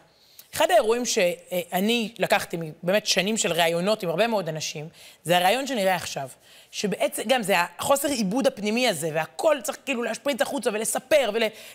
אחד 0.53 0.71
האירועים 0.71 1.05
שאני 1.05 2.13
לקחתי 2.19 2.57
באמת 2.83 3.07
שנים 3.07 3.37
של 3.37 3.53
ראיונות 3.53 4.03
עם 4.03 4.09
הרבה 4.09 4.27
מאוד 4.27 4.49
אנשים, 4.49 4.89
זה 5.23 5.37
הראיון 5.37 5.67
שנראה 5.67 5.95
עכשיו. 5.95 6.29
שבעצם, 6.77 7.23
גם 7.27 7.43
זה 7.43 7.53
החוסר 7.79 8.07
עיבוד 8.07 8.47
הפנימי 8.47 8.87
הזה, 8.87 9.09
והכל 9.13 9.57
צריך 9.63 9.77
כאילו 9.85 10.03
להשפריץ 10.03 10.41
החוצה 10.41 10.69
ולספר 10.73 11.31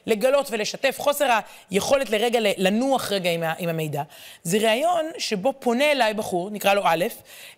ולגלות 0.06 0.48
ולשתף, 0.50 0.96
חוסר 0.98 1.38
היכולת 1.70 2.10
לרגע 2.10 2.38
לנוח 2.56 3.12
רגע 3.12 3.30
עם, 3.30 3.42
עם 3.58 3.68
המידע. 3.68 4.02
זה 4.42 4.58
ראיון 4.58 5.06
שבו 5.18 5.52
פונה 5.58 5.92
אליי 5.92 6.14
בחור, 6.14 6.50
נקרא 6.50 6.74
לו 6.74 6.82
א', 6.84 7.04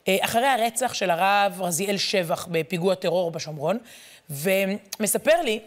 אה, 0.09 0.16
אחרי 0.20 0.46
הרצח 0.46 0.94
של 0.94 1.11
הרב 1.11 1.62
רזיאל 1.62 1.96
שבח 1.96 2.48
בפיגוע 2.50 2.94
טרור 2.94 3.30
בשומרון, 3.30 3.78
ומספר 4.30 5.42
לי 5.42 5.61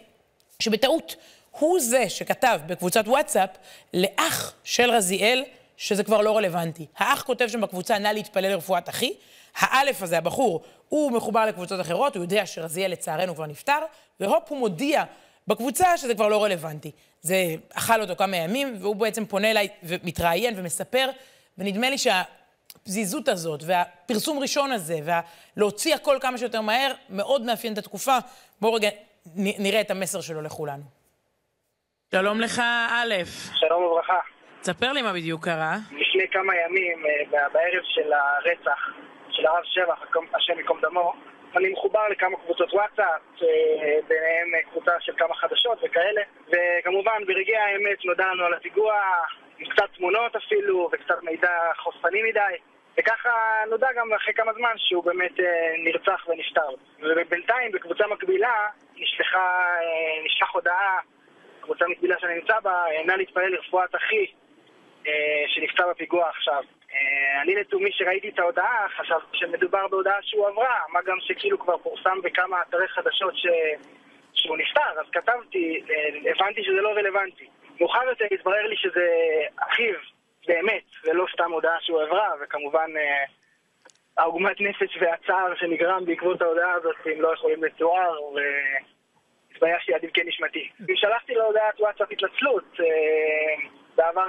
שבטעות 0.59 1.15
הוא 1.51 1.79
זה 1.79 2.09
שכתב 2.09 2.59
בקבוצת 2.67 3.07
וואטסאפ 3.07 3.49
לאח 3.93 4.53
של 4.63 4.91
רזיאל, 4.91 5.43
שזה 5.77 6.03
כבר 6.03 6.21
לא 6.21 6.37
רלוונטי. 6.37 6.85
האח 6.97 7.23
כותב 7.23 7.47
שם 7.47 7.61
בקבוצה, 7.61 7.97
נא 7.97 8.07
להתפלל 8.07 8.51
לרפואת 8.51 8.89
אחי. 8.89 9.13
האלף 9.57 10.01
הזה, 10.01 10.17
הבחור, 10.17 10.63
הוא 10.89 11.11
מחובר 11.11 11.45
לקבוצות 11.45 11.81
אחרות, 11.81 12.15
הוא 12.15 12.23
יודע 12.23 12.45
שרזיאל 12.45 12.91
לצערנו 12.91 13.35
כבר 13.35 13.45
נפטר, 13.45 13.79
והופ, 14.19 14.43
הוא 14.49 14.57
מודיע 14.57 15.03
בקבוצה 15.47 15.97
שזה 15.97 16.15
כבר 16.15 16.27
לא 16.27 16.43
רלוונטי. 16.43 16.91
זה 17.21 17.35
אכל 17.73 18.01
אותו 18.01 18.15
כמה 18.15 18.37
ימים, 18.37 18.75
והוא 18.79 18.95
בעצם 18.95 19.25
פונה 19.25 19.51
אליי 19.51 19.67
ומתראיין 19.83 20.53
ומספר, 20.57 21.09
ונדמה 21.57 21.89
לי 21.89 21.97
שהפזיזות 21.97 23.27
הזאת, 23.27 23.63
והפרסום 23.65 24.39
ראשון 24.39 24.71
הזה, 24.71 24.99
ולהוציא 25.55 25.95
הכל 25.95 26.17
כמה 26.21 26.37
שיותר 26.37 26.61
מהר, 26.61 26.93
מאוד 27.09 27.41
מאפיין 27.41 27.73
את 27.73 27.77
התקופה. 27.77 28.17
בואו 28.61 28.73
רגע 28.73 28.89
נראה 29.35 29.81
את 29.81 29.91
המסר 29.91 30.21
שלו 30.21 30.41
לכולנו. 30.41 30.83
שלום 32.11 32.41
לך, 32.41 32.61
א'. 32.89 33.13
שלום 33.59 33.83
וברכה. 33.83 34.36
תספר 34.67 34.91
לי 34.91 35.01
מה 35.01 35.13
בדיוק 35.13 35.45
קרה. 35.45 35.75
לפני 35.91 36.27
כמה 36.27 36.53
ימים, 36.55 37.05
אה, 37.05 37.49
בערב 37.49 37.83
של 37.83 38.13
הרצח 38.13 38.89
של 39.31 39.47
הרב 39.47 39.63
שבח, 39.63 40.05
השם 40.33 40.57
ייקום 40.57 40.79
דמו, 40.81 41.13
אני 41.55 41.69
מחובר 41.69 42.07
לכמה 42.09 42.37
קבוצות 42.37 42.73
וואטסאפ, 42.73 43.21
אה, 43.41 43.47
ביניהם 44.07 44.47
קבוצה 44.71 44.91
של 44.99 45.13
כמה 45.17 45.35
חדשות 45.35 45.77
וכאלה, 45.83 46.21
וכמובן 46.47 47.25
ברגעי 47.27 47.57
האמת 47.57 48.05
נודע 48.05 48.25
לנו 48.25 48.45
על 48.45 48.53
הפיגוע, 48.53 49.01
עם 49.59 49.69
קצת 49.69 49.89
תמונות 49.97 50.35
אפילו, 50.35 50.89
וקצת 50.91 51.23
מידע 51.23 51.51
חושפני 51.77 52.23
מדי. 52.23 52.55
וככה 52.97 53.29
נודע 53.69 53.87
גם 53.95 54.13
אחרי 54.13 54.33
כמה 54.33 54.53
זמן 54.53 54.73
שהוא 54.77 55.03
באמת 55.03 55.39
אה, 55.39 55.45
נרצח 55.83 56.27
ונפטר. 56.27 56.69
ובינתיים, 56.99 57.71
בקבוצה 57.71 58.07
מקבילה, 58.07 58.67
נשלחה, 58.95 59.65
נשלח 60.25 60.49
הודעה 60.53 60.99
קבוצה 61.61 61.85
מקבילה 61.87 62.15
שאני 62.19 62.35
נמצא 62.35 62.59
בה, 62.59 62.83
נא 63.05 63.13
להתפלל 63.13 63.49
לרפואת 63.49 63.95
אחי 63.95 64.25
אה, 64.25 64.46
שנפצע 65.47 65.83
בפיגוע 65.91 66.29
עכשיו. 66.29 66.63
אה, 66.93 67.41
אני 67.41 67.55
לתומי 67.55 67.91
שראיתי 67.91 68.29
את 68.29 68.39
ההודעה, 68.39 68.87
חשבתי 68.97 69.37
שמדובר 69.37 69.87
בהודעה 69.87 70.17
שהוא 70.21 70.47
עברה, 70.47 70.79
מה 70.89 70.99
גם 71.05 71.17
שכאילו 71.19 71.59
כבר 71.59 71.77
פורסם 71.77 72.21
בכמה 72.23 72.61
אתרי 72.61 72.87
חדשות 72.87 73.37
ש... 73.37 73.45
שהוא 74.33 74.57
נפטר, 74.57 74.99
אז 74.99 75.05
כתבתי, 75.11 75.83
אה, 75.89 76.31
הבנתי 76.31 76.63
שזה 76.63 76.81
לא 76.81 76.89
רלוונטי. 76.89 77.47
מאוחר 77.79 78.03
יותר 78.09 78.25
התברר 78.31 78.67
לי 78.67 78.75
שזה 78.77 79.07
אחיו, 79.57 79.95
באמת, 80.47 80.83
ולא 81.03 81.25
סתם 81.33 81.51
הודעה 81.51 81.77
שהוא 81.81 82.01
עברה, 82.01 82.31
וכמובן 82.41 82.91
העוגמת 84.17 84.61
נפש 84.61 84.97
והצער 85.01 85.55
שנגרם 85.55 86.05
בעקבות 86.05 86.41
ההודעה 86.41 86.73
הזאת, 86.73 86.95
הם 87.05 87.21
לא 87.21 87.33
יכולים 87.33 87.63
לתואר, 87.63 88.23
ו... 88.23 88.39
התביישתי 89.57 89.93
עד 89.93 90.03
עמקי 90.03 90.23
נשמתי. 90.23 90.69
שלחתי 90.95 91.33
לו 91.33 91.43
הודעת 91.43 91.79
וואטסאפ 91.79 92.11
התנצלות, 92.11 92.79
אה, 92.79 93.67
בעבר 93.97 94.25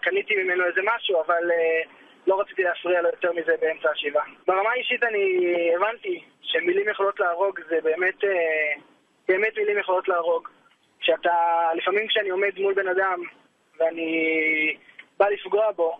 קניתי 0.00 0.36
ממנו 0.36 0.64
איזה 0.64 0.80
משהו, 0.84 1.20
אבל 1.26 1.50
אה, 1.50 1.82
לא 2.26 2.40
רציתי 2.40 2.62
להפריע 2.62 3.02
לו 3.02 3.08
יותר 3.08 3.32
מזה 3.32 3.54
באמצע 3.60 3.90
השבעה. 3.90 4.24
ברמה 4.46 4.70
האישית 4.70 5.02
אני 5.02 5.42
הבנתי 5.76 6.24
שמילים 6.42 6.88
יכולות 6.88 7.20
להרוג 7.20 7.60
זה 7.68 7.78
באמת, 7.82 8.24
אה, 8.24 8.72
באמת 9.28 9.56
מילים 9.56 9.78
יכולות 9.78 10.08
להרוג. 10.08 10.48
כשאתה, 11.00 11.32
לפעמים 11.74 12.08
כשאני 12.08 12.28
עומד 12.28 12.58
מול 12.58 12.74
בן 12.74 12.88
אדם 12.88 13.22
ואני 13.78 14.76
בא 15.18 15.28
לפגוע 15.28 15.72
בו, 15.72 15.98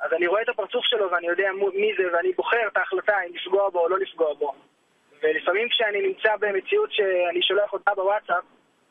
אז 0.00 0.12
אני 0.12 0.26
רואה 0.26 0.42
את 0.42 0.48
הפרצוף 0.48 0.84
שלו 0.84 1.10
ואני 1.10 1.26
יודע 1.26 1.50
מי 1.74 1.92
זה 1.96 2.02
ואני 2.12 2.32
בוחר 2.32 2.66
את 2.66 2.76
ההחלטה 2.76 3.12
אם 3.28 3.34
לפגוע 3.34 3.70
בו 3.70 3.78
או 3.80 3.88
לא 3.88 3.98
לפגוע 3.98 4.34
בו. 4.34 4.52
ולפעמים 5.22 5.68
כשאני 5.68 6.02
נמצא 6.02 6.36
במציאות 6.36 6.92
שאני 6.92 7.42
שולח 7.42 7.72
אותה 7.72 7.94
בוואטסאפ, 7.94 8.44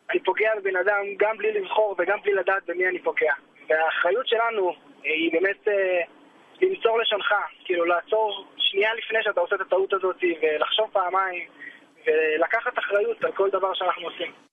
אני 0.09 0.19
פוגע 0.19 0.55
בבן 0.55 0.75
אדם 0.75 1.03
גם 1.17 1.37
בלי 1.37 1.51
לבחור 1.51 1.95
וגם 1.97 2.21
בלי 2.21 2.33
לדעת 2.33 2.63
במי 2.65 2.87
אני 2.87 2.99
פוגע. 2.99 3.33
והאחריות 3.69 4.27
שלנו 4.27 4.73
היא 5.03 5.31
באמת 5.31 5.67
אה, 5.67 6.01
למסור 6.61 6.99
לשונך, 6.99 7.33
כאילו 7.65 7.85
לעצור 7.85 8.45
שנייה 8.57 8.93
לפני 8.93 9.23
שאתה 9.23 9.41
עושה 9.41 9.55
את 9.55 9.61
הטעות 9.61 9.93
הזאת 9.93 10.23
ולחשוב 10.41 10.89
פעמיים 10.91 11.47
ולקחת 12.05 12.79
אחריות 12.79 13.23
על 13.23 13.31
כל 13.31 13.49
דבר 13.49 13.73
שאנחנו 13.73 14.03
עושים. 14.07 14.48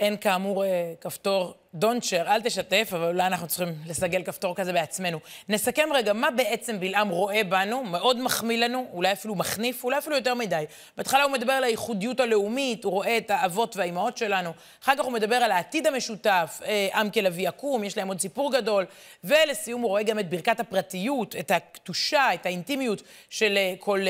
אין 0.00 0.16
כאמור 0.16 0.64
אה, 0.64 0.92
כפתור 1.00 1.54
Don't 1.76 2.02
share, 2.02 2.28
אל 2.28 2.42
תשתף, 2.42 2.88
אבל 2.92 3.08
אולי 3.08 3.26
אנחנו 3.26 3.46
צריכים 3.46 3.74
לסגל 3.86 4.22
כפתור 4.22 4.56
כזה 4.56 4.72
בעצמנו. 4.72 5.18
נסכם 5.48 5.88
רגע, 5.94 6.12
מה 6.12 6.30
בעצם 6.30 6.80
בלעם 6.80 7.08
רואה 7.08 7.44
בנו, 7.44 7.84
מאוד 7.84 8.20
מחמיא 8.20 8.58
לנו, 8.58 8.86
אולי 8.92 9.12
אפילו 9.12 9.34
מחניף, 9.34 9.84
אולי 9.84 9.98
אפילו 9.98 10.16
יותר 10.16 10.34
מדי. 10.34 10.64
בהתחלה 10.96 11.22
הוא 11.22 11.32
מדבר 11.32 11.52
על 11.52 11.64
הייחודיות 11.64 12.20
הלאומית, 12.20 12.84
הוא 12.84 12.92
רואה 12.92 13.16
את 13.16 13.30
האבות 13.30 13.76
והאימהות 13.76 14.16
שלנו, 14.16 14.52
אחר 14.82 14.96
כך 14.96 15.04
הוא 15.04 15.12
מדבר 15.12 15.36
על 15.36 15.50
העתיד 15.50 15.86
המשותף, 15.86 16.60
אה, 16.64 16.88
עם 16.94 17.10
כלביא 17.10 17.48
יקום, 17.48 17.84
יש 17.84 17.96
להם 17.96 18.08
עוד 18.08 18.20
סיפור 18.20 18.52
גדול, 18.52 18.86
ולסיום 19.24 19.80
הוא 19.80 19.88
רואה 19.88 20.02
גם 20.02 20.18
את 20.18 20.30
ברכת 20.30 20.60
הפרטיות, 20.60 21.36
את 21.36 21.50
הקדושה, 21.50 22.34
את 22.34 22.46
האינטימיות 22.46 23.02
של 23.30 23.56
אה, 23.56 23.74
כל 23.78 24.00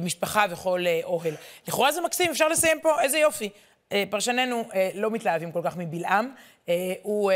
משפחה 0.00 0.44
וכל 0.50 0.84
אוהל. 1.04 1.34
לכאורה 1.68 1.92
זה 1.92 2.00
מקסים, 2.00 2.30
אפשר 2.30 2.48
לסיים 2.48 2.80
פה, 2.80 3.02
איזה 3.02 3.18
יופי. 3.18 3.50
אה, 3.92 4.04
פרשנינו 4.10 4.64
אה, 4.74 4.90
לא 4.94 5.10
מתלהבים 5.10 5.52
כל 5.52 5.60
כך 5.64 5.76
מבלעם. 5.76 6.34
אה, 6.68 6.92
הוא, 7.02 7.32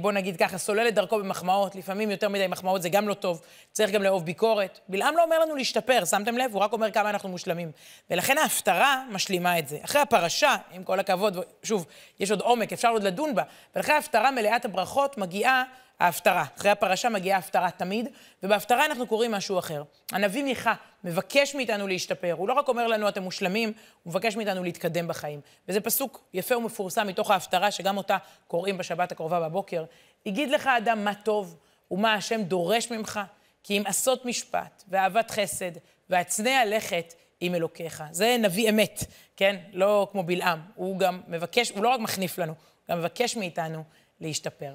בוא 0.00 0.12
נגיד 0.12 0.36
ככה, 0.36 0.58
סולל 0.58 0.88
את 0.88 0.94
דרכו 0.94 1.18
במחמאות, 1.18 1.74
לפעמים 1.74 2.10
יותר 2.10 2.28
מדי 2.28 2.46
מחמאות 2.46 2.82
זה 2.82 2.88
גם 2.88 3.08
לא 3.08 3.14
טוב, 3.14 3.42
צריך 3.72 3.90
גם 3.90 4.02
לאהוב 4.02 4.24
ביקורת. 4.24 4.80
בלעם 4.88 5.16
לא 5.16 5.24
אומר 5.24 5.38
לנו 5.38 5.56
להשתפר, 5.56 6.04
שמתם 6.04 6.38
לב? 6.38 6.54
הוא 6.54 6.60
רק 6.62 6.72
אומר 6.72 6.90
כמה 6.90 7.10
אנחנו 7.10 7.28
מושלמים. 7.28 7.70
ולכן 8.10 8.38
ההפטרה 8.38 9.02
משלימה 9.10 9.58
את 9.58 9.68
זה. 9.68 9.78
אחרי 9.82 10.00
הפרשה, 10.00 10.56
עם 10.72 10.84
כל 10.84 11.00
הכבוד, 11.00 11.44
שוב, 11.62 11.86
יש 12.20 12.30
עוד 12.30 12.40
עומק, 12.40 12.72
אפשר 12.72 12.88
עוד 12.88 13.02
לדון 13.02 13.34
בה, 13.34 13.42
ולכן 13.76 13.92
ההפטרה 13.92 14.30
מלאת 14.30 14.64
הברכות 14.64 15.18
מגיעה 15.18 15.64
ההפטרה. 16.00 16.44
אחרי 16.58 16.70
הפרשה 16.70 17.08
מגיעה 17.08 17.36
ההפטרה 17.36 17.70
תמיד, 17.70 18.08
ובהפטרה 18.42 18.86
אנחנו 18.86 19.06
קוראים 19.06 19.30
משהו 19.30 19.58
אחר. 19.58 19.82
הנביא 20.12 20.44
מיכה 20.44 20.74
מבקש 21.04 21.54
מאיתנו 21.54 21.86
להשתפר, 21.86 22.32
הוא 22.32 22.48
לא 22.48 22.52
רק 22.52 22.68
אומר 22.68 22.86
לנו 22.86 23.08
אתם 23.08 23.22
מושלמים, 23.22 23.72
הוא 24.02 24.10
מבקש 24.10 24.36
מאיתנו 24.36 24.64
להתקדם 24.64 25.08
בחיים. 25.08 25.40
וזה 25.68 25.80
פסוק 25.80 26.24
יפה 26.34 26.56
ומפורסם 26.56 27.06
מתוך 27.06 27.30
ההפטרה, 27.30 27.70
שגם 27.70 27.96
אותה 27.96 28.16
קוראים 28.46 28.78
בשבת 28.78 29.12
הקרובה 29.12 29.40
בבוקר. 29.48 29.84
הגיד 30.26 30.50
לך 30.50 30.66
אדם 30.66 31.04
מה 31.04 31.14
טוב 31.14 31.56
ומה 31.90 32.14
השם 32.14 32.42
דורש 32.42 32.90
ממך, 32.90 33.20
כי 33.62 33.78
אם 33.78 33.82
עשות 33.86 34.24
משפט 34.24 34.84
ואהבת 34.88 35.30
חסד 35.30 35.72
והצנע 36.10 36.62
לכת 36.66 37.14
עם 37.40 37.54
אלוקיך. 37.54 38.04
זה 38.10 38.36
נביא 38.38 38.70
אמת, 38.70 39.04
כן? 39.36 39.56
לא 39.72 40.08
כמו 40.12 40.22
בלעם. 40.22 40.60
הוא 40.74 40.98
גם 40.98 41.20
מבקש, 41.28 41.70
הוא 41.70 41.84
לא 41.84 41.88
רק 41.88 42.00
מחניף 42.00 42.38
לנו, 42.38 42.52
הוא 42.52 42.94
גם 42.94 42.98
מבקש 42.98 43.36
מאיתנו 43.36 43.84
להשתפר. 44.20 44.74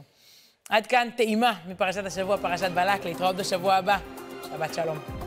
עד 0.72 0.88
כאן 0.88 1.10
טעימה 1.16 1.54
מפרשת 1.68 2.06
השבוע, 2.06 2.38
פרשת 2.38 2.72
בלק. 2.72 3.06
להתראות 3.06 3.36
בשבוע 3.36 3.76
הבא. 3.76 3.98
שבת 4.44 4.74
שלום. 4.74 5.21